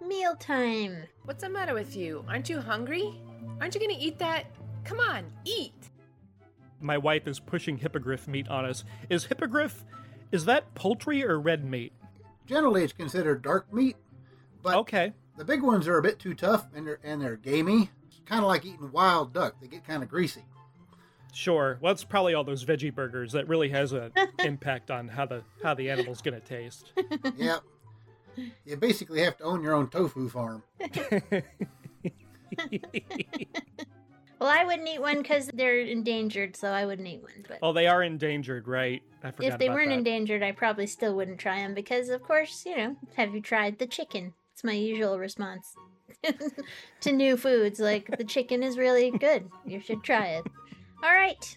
meal 0.06 0.36
time. 0.36 1.04
What's 1.24 1.42
the 1.42 1.48
matter 1.48 1.72
with 1.72 1.96
you? 1.96 2.24
Aren't 2.28 2.50
you 2.50 2.60
hungry? 2.60 3.18
Aren't 3.60 3.74
you 3.74 3.80
gonna 3.80 3.94
eat 3.98 4.18
that? 4.18 4.46
Come 4.84 4.98
on, 5.00 5.26
eat! 5.44 5.72
My 6.80 6.98
wife 6.98 7.28
is 7.28 7.38
pushing 7.38 7.78
hippogriff 7.78 8.26
meat 8.26 8.48
on 8.48 8.64
us. 8.64 8.84
Is 9.08 9.24
hippogriff, 9.26 9.84
is 10.32 10.44
that 10.46 10.74
poultry 10.74 11.24
or 11.24 11.38
red 11.38 11.64
meat? 11.64 11.92
Generally, 12.46 12.84
it's 12.84 12.92
considered 12.92 13.42
dark 13.42 13.72
meat, 13.72 13.96
but 14.62 14.74
Okay. 14.76 15.12
the 15.36 15.44
big 15.44 15.62
ones 15.62 15.86
are 15.86 15.98
a 15.98 16.02
bit 16.02 16.18
too 16.18 16.34
tough 16.34 16.66
and 16.74 16.86
they're 16.86 16.98
and 17.04 17.22
they're 17.22 17.36
gamey. 17.36 17.90
It's 18.08 18.20
kind 18.24 18.42
of 18.42 18.48
like 18.48 18.64
eating 18.64 18.90
wild 18.90 19.32
duck. 19.32 19.54
They 19.60 19.68
get 19.68 19.86
kind 19.86 20.02
of 20.02 20.08
greasy. 20.08 20.44
Sure. 21.32 21.78
Well, 21.80 21.92
it's 21.92 22.04
probably 22.04 22.34
all 22.34 22.44
those 22.44 22.64
veggie 22.64 22.94
burgers 22.94 23.32
that 23.32 23.48
really 23.48 23.70
has 23.70 23.92
an 23.92 24.12
impact 24.40 24.90
on 24.90 25.08
how 25.08 25.24
the 25.26 25.42
how 25.62 25.74
the 25.74 25.88
animal's 25.88 26.20
gonna 26.20 26.40
taste. 26.40 26.92
yep. 27.36 27.60
You 28.66 28.76
basically 28.76 29.20
have 29.22 29.36
to 29.38 29.44
own 29.44 29.62
your 29.62 29.74
own 29.74 29.88
tofu 29.88 30.28
farm. 30.28 30.62
Well, 34.42 34.50
I 34.50 34.64
wouldn't 34.64 34.88
eat 34.88 35.00
one 35.00 35.18
because 35.22 35.46
they're 35.54 35.78
endangered, 35.78 36.56
so 36.56 36.66
I 36.66 36.84
wouldn't 36.84 37.06
eat 37.06 37.22
one. 37.22 37.44
But 37.46 37.60
oh, 37.62 37.72
they 37.72 37.86
are 37.86 38.02
endangered, 38.02 38.66
right? 38.66 39.00
I 39.22 39.30
forgot 39.30 39.52
if 39.52 39.58
they 39.60 39.66
about 39.66 39.76
weren't 39.76 39.90
that. 39.90 39.98
endangered, 39.98 40.42
I 40.42 40.50
probably 40.50 40.88
still 40.88 41.14
wouldn't 41.14 41.38
try 41.38 41.58
them 41.58 41.74
because, 41.74 42.08
of 42.08 42.24
course, 42.24 42.64
you 42.66 42.76
know, 42.76 42.96
have 43.14 43.36
you 43.36 43.40
tried 43.40 43.78
the 43.78 43.86
chicken? 43.86 44.34
It's 44.52 44.64
my 44.64 44.72
usual 44.72 45.16
response 45.16 45.76
to 47.02 47.12
new 47.12 47.36
foods. 47.36 47.78
Like, 47.78 48.18
the 48.18 48.24
chicken 48.24 48.64
is 48.64 48.76
really 48.76 49.12
good. 49.12 49.48
You 49.64 49.78
should 49.78 50.02
try 50.02 50.26
it. 50.26 50.44
All 51.04 51.14
right, 51.14 51.56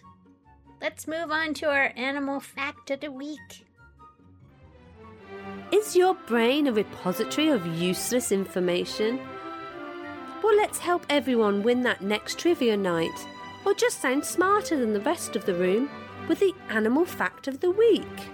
let's 0.80 1.08
move 1.08 1.32
on 1.32 1.54
to 1.54 1.68
our 1.68 1.92
animal 1.96 2.38
fact 2.38 2.92
of 2.92 3.00
the 3.00 3.10
week. 3.10 3.66
Is 5.72 5.96
your 5.96 6.14
brain 6.14 6.68
a 6.68 6.72
repository 6.72 7.48
of 7.48 7.66
useless 7.66 8.30
information? 8.30 9.18
Well, 10.46 10.56
let's 10.56 10.78
help 10.78 11.04
everyone 11.10 11.64
win 11.64 11.82
that 11.82 12.02
next 12.02 12.38
trivia 12.38 12.76
night, 12.76 13.26
or 13.64 13.74
just 13.74 14.00
sound 14.00 14.24
smarter 14.24 14.78
than 14.78 14.92
the 14.92 15.00
rest 15.00 15.34
of 15.34 15.44
the 15.44 15.56
room 15.56 15.90
with 16.28 16.38
the 16.38 16.54
animal 16.68 17.04
fact 17.04 17.48
of 17.48 17.58
the 17.58 17.72
week. 17.72 18.30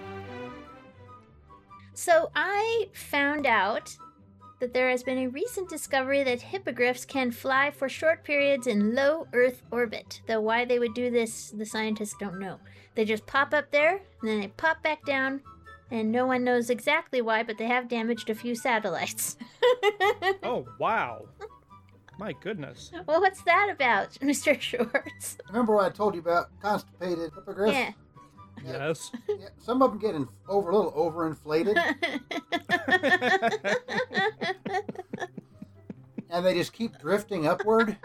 So, 1.95 2.29
I 2.35 2.89
found 2.93 3.47
out 3.47 3.97
that 4.59 4.75
there 4.75 4.91
has 4.91 5.01
been 5.01 5.17
a 5.17 5.27
recent 5.27 5.69
discovery 5.69 6.21
that 6.21 6.39
hippogriffs 6.39 7.03
can 7.03 7.31
fly 7.31 7.71
for 7.71 7.89
short 7.89 8.23
periods 8.23 8.67
in 8.67 8.93
low 8.93 9.25
Earth 9.33 9.63
orbit. 9.71 10.21
Though 10.27 10.41
why 10.41 10.65
they 10.65 10.77
would 10.77 10.93
do 10.93 11.09
this, 11.09 11.49
the 11.49 11.65
scientists 11.65 12.15
don't 12.19 12.39
know. 12.39 12.59
They 12.93 13.05
just 13.05 13.25
pop 13.25 13.55
up 13.55 13.71
there, 13.71 14.03
and 14.21 14.29
then 14.29 14.39
they 14.39 14.49
pop 14.49 14.83
back 14.83 15.03
down, 15.03 15.41
and 15.89 16.11
no 16.11 16.27
one 16.27 16.43
knows 16.43 16.69
exactly 16.69 17.21
why, 17.21 17.41
but 17.41 17.57
they 17.57 17.65
have 17.65 17.87
damaged 17.87 18.29
a 18.29 18.35
few 18.35 18.53
satellites. 18.53 19.35
Oh 20.43 20.67
wow. 20.77 21.25
My 22.19 22.33
goodness. 22.41 22.91
well, 23.07 23.21
what's 23.21 23.41
that 23.43 23.69
about, 23.71 24.11
Mr. 24.21 24.59
Schwartz? 24.59 25.37
Remember 25.49 25.75
what 25.75 25.85
I 25.85 25.89
told 25.89 26.13
you 26.15 26.21
about 26.21 26.47
constipated 26.61 27.31
hippogriffs? 27.33 27.73
Yeah. 27.73 27.91
Yes. 28.65 29.11
Yeah, 29.27 29.47
Some 29.57 29.81
of 29.81 29.91
them 29.91 29.99
get 29.99 30.15
in, 30.15 30.27
over 30.47 30.69
a 30.69 30.75
little 30.77 30.93
overinflated, 30.93 31.75
and 36.29 36.45
they 36.45 36.53
just 36.53 36.71
keep 36.71 36.97
drifting 36.99 37.45
upward 37.47 37.97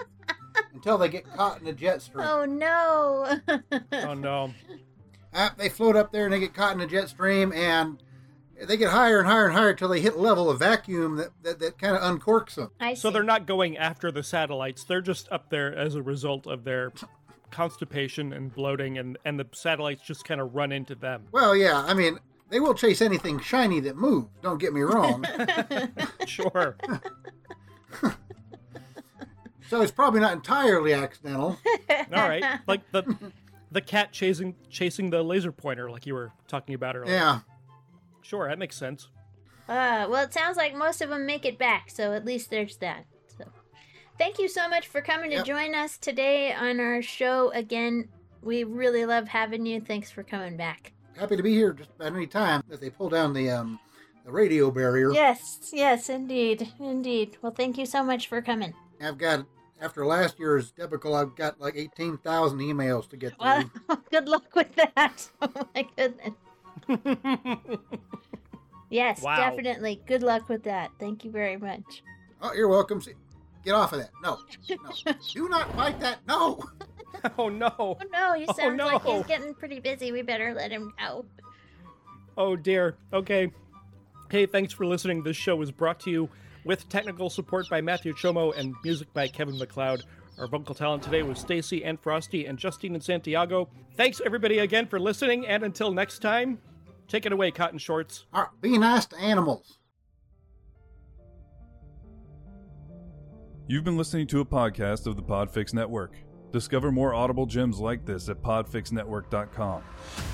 until 0.74 0.98
they 0.98 1.08
get 1.08 1.30
caught 1.34 1.60
in 1.60 1.66
a 1.68 1.72
jet 1.72 2.02
stream. 2.02 2.26
oh 2.28 2.44
no. 2.44 3.38
Oh 3.92 4.14
no. 4.14 4.52
Uh, 5.32 5.50
they 5.56 5.68
float 5.68 5.94
up 5.94 6.10
there 6.10 6.24
and 6.24 6.32
they 6.32 6.40
get 6.40 6.54
caught 6.54 6.74
in 6.74 6.80
a 6.80 6.86
jet 6.86 7.08
stream, 7.08 7.52
and 7.52 8.02
they 8.66 8.76
get 8.76 8.90
higher 8.90 9.18
and 9.18 9.28
higher 9.28 9.46
and 9.46 9.54
higher 9.54 9.70
until 9.70 9.88
they 9.88 10.00
hit 10.00 10.14
a 10.14 10.18
level 10.18 10.50
of 10.50 10.58
vacuum 10.58 11.16
that, 11.16 11.30
that, 11.42 11.58
that 11.60 11.78
kind 11.78 11.96
of 11.96 12.02
uncorks 12.02 12.54
them. 12.54 12.70
I 12.80 12.94
So 12.94 13.10
they're 13.10 13.22
not 13.22 13.46
going 13.46 13.76
after 13.76 14.10
the 14.10 14.22
satellites. 14.22 14.84
They're 14.84 15.00
just 15.00 15.30
up 15.30 15.50
there 15.50 15.74
as 15.74 15.94
a 15.94 16.02
result 16.02 16.46
of 16.46 16.64
their 16.64 16.92
constipation 17.50 18.32
and 18.32 18.54
bloating 18.54 18.98
and 18.98 19.16
and 19.24 19.40
the 19.40 19.46
satellites 19.52 20.02
just 20.02 20.24
kind 20.24 20.40
of 20.40 20.54
run 20.54 20.72
into 20.72 20.94
them. 20.94 21.24
Well, 21.32 21.56
yeah, 21.56 21.82
I 21.86 21.94
mean, 21.94 22.18
they 22.50 22.60
will 22.60 22.74
chase 22.74 23.00
anything 23.00 23.40
shiny 23.40 23.80
that 23.80 23.96
moves, 23.96 24.28
don't 24.42 24.58
get 24.58 24.72
me 24.72 24.80
wrong. 24.82 25.24
Sure. 26.26 26.76
so 29.70 29.80
it's 29.80 29.90
probably 29.90 30.20
not 30.20 30.34
entirely 30.34 30.92
accidental. 30.92 31.58
All 31.90 32.28
right. 32.28 32.44
Like 32.66 32.82
the 32.92 33.32
the 33.70 33.80
cat 33.80 34.12
chasing 34.12 34.54
chasing 34.68 35.08
the 35.08 35.22
laser 35.22 35.52
pointer 35.52 35.90
like 35.90 36.04
you 36.04 36.12
were 36.12 36.32
talking 36.46 36.74
about 36.74 36.96
earlier. 36.96 37.14
Yeah. 37.14 37.40
Sure, 38.28 38.46
that 38.46 38.58
makes 38.58 38.76
sense. 38.76 39.08
Uh, 39.70 40.06
well, 40.10 40.22
it 40.22 40.34
sounds 40.34 40.58
like 40.58 40.74
most 40.76 41.00
of 41.00 41.08
them 41.08 41.24
make 41.24 41.46
it 41.46 41.56
back, 41.58 41.88
so 41.88 42.12
at 42.12 42.26
least 42.26 42.50
there's 42.50 42.76
that. 42.76 43.06
So, 43.38 43.44
thank 44.18 44.38
you 44.38 44.48
so 44.48 44.68
much 44.68 44.86
for 44.86 45.00
coming 45.00 45.32
Yep. 45.32 45.44
to 45.44 45.50
join 45.50 45.74
us 45.74 45.96
today 45.96 46.52
on 46.52 46.78
our 46.78 47.00
show 47.00 47.50
again. 47.52 48.08
We 48.42 48.64
really 48.64 49.06
love 49.06 49.28
having 49.28 49.64
you. 49.64 49.80
Thanks 49.80 50.10
for 50.10 50.22
coming 50.22 50.58
back. 50.58 50.92
Happy 51.18 51.38
to 51.38 51.42
be 51.42 51.54
here 51.54 51.72
just 51.72 51.88
at 52.00 52.12
any 52.14 52.26
time 52.26 52.62
that 52.68 52.82
they 52.82 52.90
pull 52.90 53.08
down 53.08 53.32
the 53.32 53.50
um 53.50 53.80
the 54.26 54.30
radio 54.30 54.70
barrier. 54.70 55.10
Yes, 55.10 55.70
yes, 55.72 56.10
indeed, 56.10 56.70
indeed. 56.78 57.38
Well, 57.40 57.52
thank 57.52 57.78
you 57.78 57.86
so 57.86 58.04
much 58.04 58.28
for 58.28 58.42
coming. 58.42 58.74
I've 59.00 59.16
got 59.16 59.46
after 59.80 60.04
last 60.04 60.38
year's 60.38 60.70
debacle, 60.70 61.14
I've 61.14 61.34
got 61.34 61.58
like 61.60 61.76
eighteen 61.76 62.18
thousand 62.18 62.58
emails 62.58 63.08
to 63.08 63.16
get 63.16 63.30
through. 63.40 63.70
Well, 63.88 64.02
good 64.10 64.28
luck 64.28 64.54
with 64.54 64.74
that. 64.76 65.28
Oh 65.42 65.68
my 65.74 65.86
goodness. 65.96 66.34
Yes, 68.90 69.20
Wow. 69.20 69.36
definitely. 69.36 70.00
Good 70.06 70.22
luck 70.22 70.48
with 70.48 70.62
that. 70.62 70.90
Thank 70.98 71.22
you 71.24 71.30
very 71.30 71.58
much. 71.58 72.02
Oh, 72.40 72.54
you're 72.54 72.68
welcome. 72.68 73.02
Get 73.62 73.74
off 73.74 73.92
of 73.92 73.98
that. 73.98 74.10
No, 74.22 74.38
no. 74.70 75.12
Do 75.34 75.48
not 75.50 75.76
bite 75.76 76.00
that. 76.00 76.18
No. 76.26 76.62
Oh 77.36 77.48
no. 77.48 77.72
Oh 77.78 77.96
no, 78.12 78.34
he 78.34 78.44
Oh, 78.46 78.52
sounds 78.52 78.78
like 78.80 79.04
no. 79.04 79.16
he's 79.16 79.26
getting 79.26 79.52
pretty 79.52 79.80
busy. 79.80 80.12
We 80.12 80.22
better 80.22 80.54
let 80.54 80.70
him 80.70 80.92
go. 81.04 81.24
Oh 82.36 82.54
dear. 82.54 82.94
Okay. 83.12 83.50
Hey, 84.30 84.46
thanks 84.46 84.72
for 84.72 84.86
listening. 84.86 85.24
This 85.24 85.36
show 85.36 85.60
is 85.60 85.72
brought 85.72 85.98
to 86.00 86.10
you 86.10 86.28
with 86.64 86.88
technical 86.88 87.28
support 87.28 87.68
by 87.68 87.80
Matthew 87.80 88.14
Chomo 88.14 88.56
and 88.56 88.72
music 88.84 89.12
by 89.14 89.26
Kevin 89.26 89.58
MacLeod. 89.58 90.04
Our 90.38 90.46
vocal 90.46 90.76
talent 90.76 91.02
today 91.02 91.24
was 91.24 91.40
Stacy 91.40 91.84
and 91.84 91.98
Frosty 91.98 92.46
and 92.46 92.56
Justine 92.56 92.94
and 92.94 93.02
Santiago. 93.02 93.68
Thanks 93.96 94.20
everybody 94.24 94.60
again 94.60 94.86
for 94.86 95.00
listening, 95.00 95.44
and 95.46 95.64
until 95.64 95.90
next 95.90 96.20
time, 96.20 96.60
take 97.08 97.26
it 97.26 97.32
away, 97.32 97.50
Cotton 97.50 97.78
Shorts. 97.78 98.26
All 98.32 98.42
right, 98.42 98.50
be 98.60 98.78
nice 98.78 99.06
to 99.06 99.16
animals. 99.18 99.78
You've 103.66 103.84
been 103.84 103.98
listening 103.98 104.26
to 104.28 104.40
a 104.40 104.44
podcast 104.46 105.06
of 105.06 105.16
the 105.16 105.22
Podfix 105.22 105.74
Network. 105.74 106.14
Discover 106.52 106.90
more 106.90 107.12
audible 107.12 107.44
gems 107.44 107.78
like 107.78 108.06
this 108.06 108.30
at 108.30 108.42
podfixnetwork.com. 108.42 109.82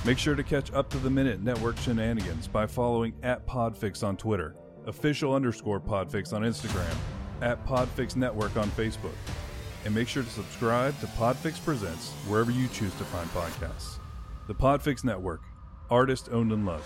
Make 0.05 0.19
sure 0.19 0.37
to 0.37 0.45
catch 0.45 0.73
up 0.73 0.89
to 0.91 0.99
the 0.99 1.11
minute 1.11 1.43
network 1.43 1.77
shenanigans 1.79 2.47
by 2.47 2.67
following 2.67 3.13
at 3.25 3.45
Podfix 3.47 4.05
on 4.05 4.17
Twitter, 4.17 4.55
official 4.87 5.35
underscore 5.35 5.81
Podfix 5.81 6.33
on 6.33 6.43
Instagram, 6.43 6.95
at 7.41 7.67
Podfix 7.67 8.15
Network 8.15 8.57
on 8.57 8.71
Facebook. 8.71 9.17
And 9.85 9.93
make 9.93 10.07
sure 10.07 10.23
to 10.23 10.31
subscribe 10.31 10.99
to 11.01 11.07
Podfix 11.09 11.63
Presents 11.63 12.13
wherever 12.29 12.53
you 12.53 12.69
choose 12.69 12.95
to 12.95 13.05
find 13.05 13.29
podcasts. 13.31 13.99
The 14.47 14.55
Podfix 14.55 15.03
Network, 15.03 15.43
artist 15.91 16.29
owned 16.31 16.53
and 16.53 16.67
loved. 16.67 16.85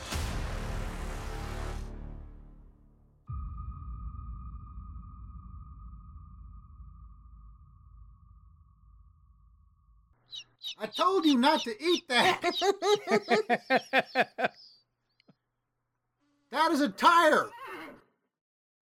I 10.80 10.86
told 10.86 11.26
you 11.26 11.36
not 11.36 11.62
to 11.62 11.74
eat 11.82 12.06
that. 12.08 12.40
that 16.52 16.70
is 16.70 16.80
a 16.80 16.88
tire. 16.88 17.48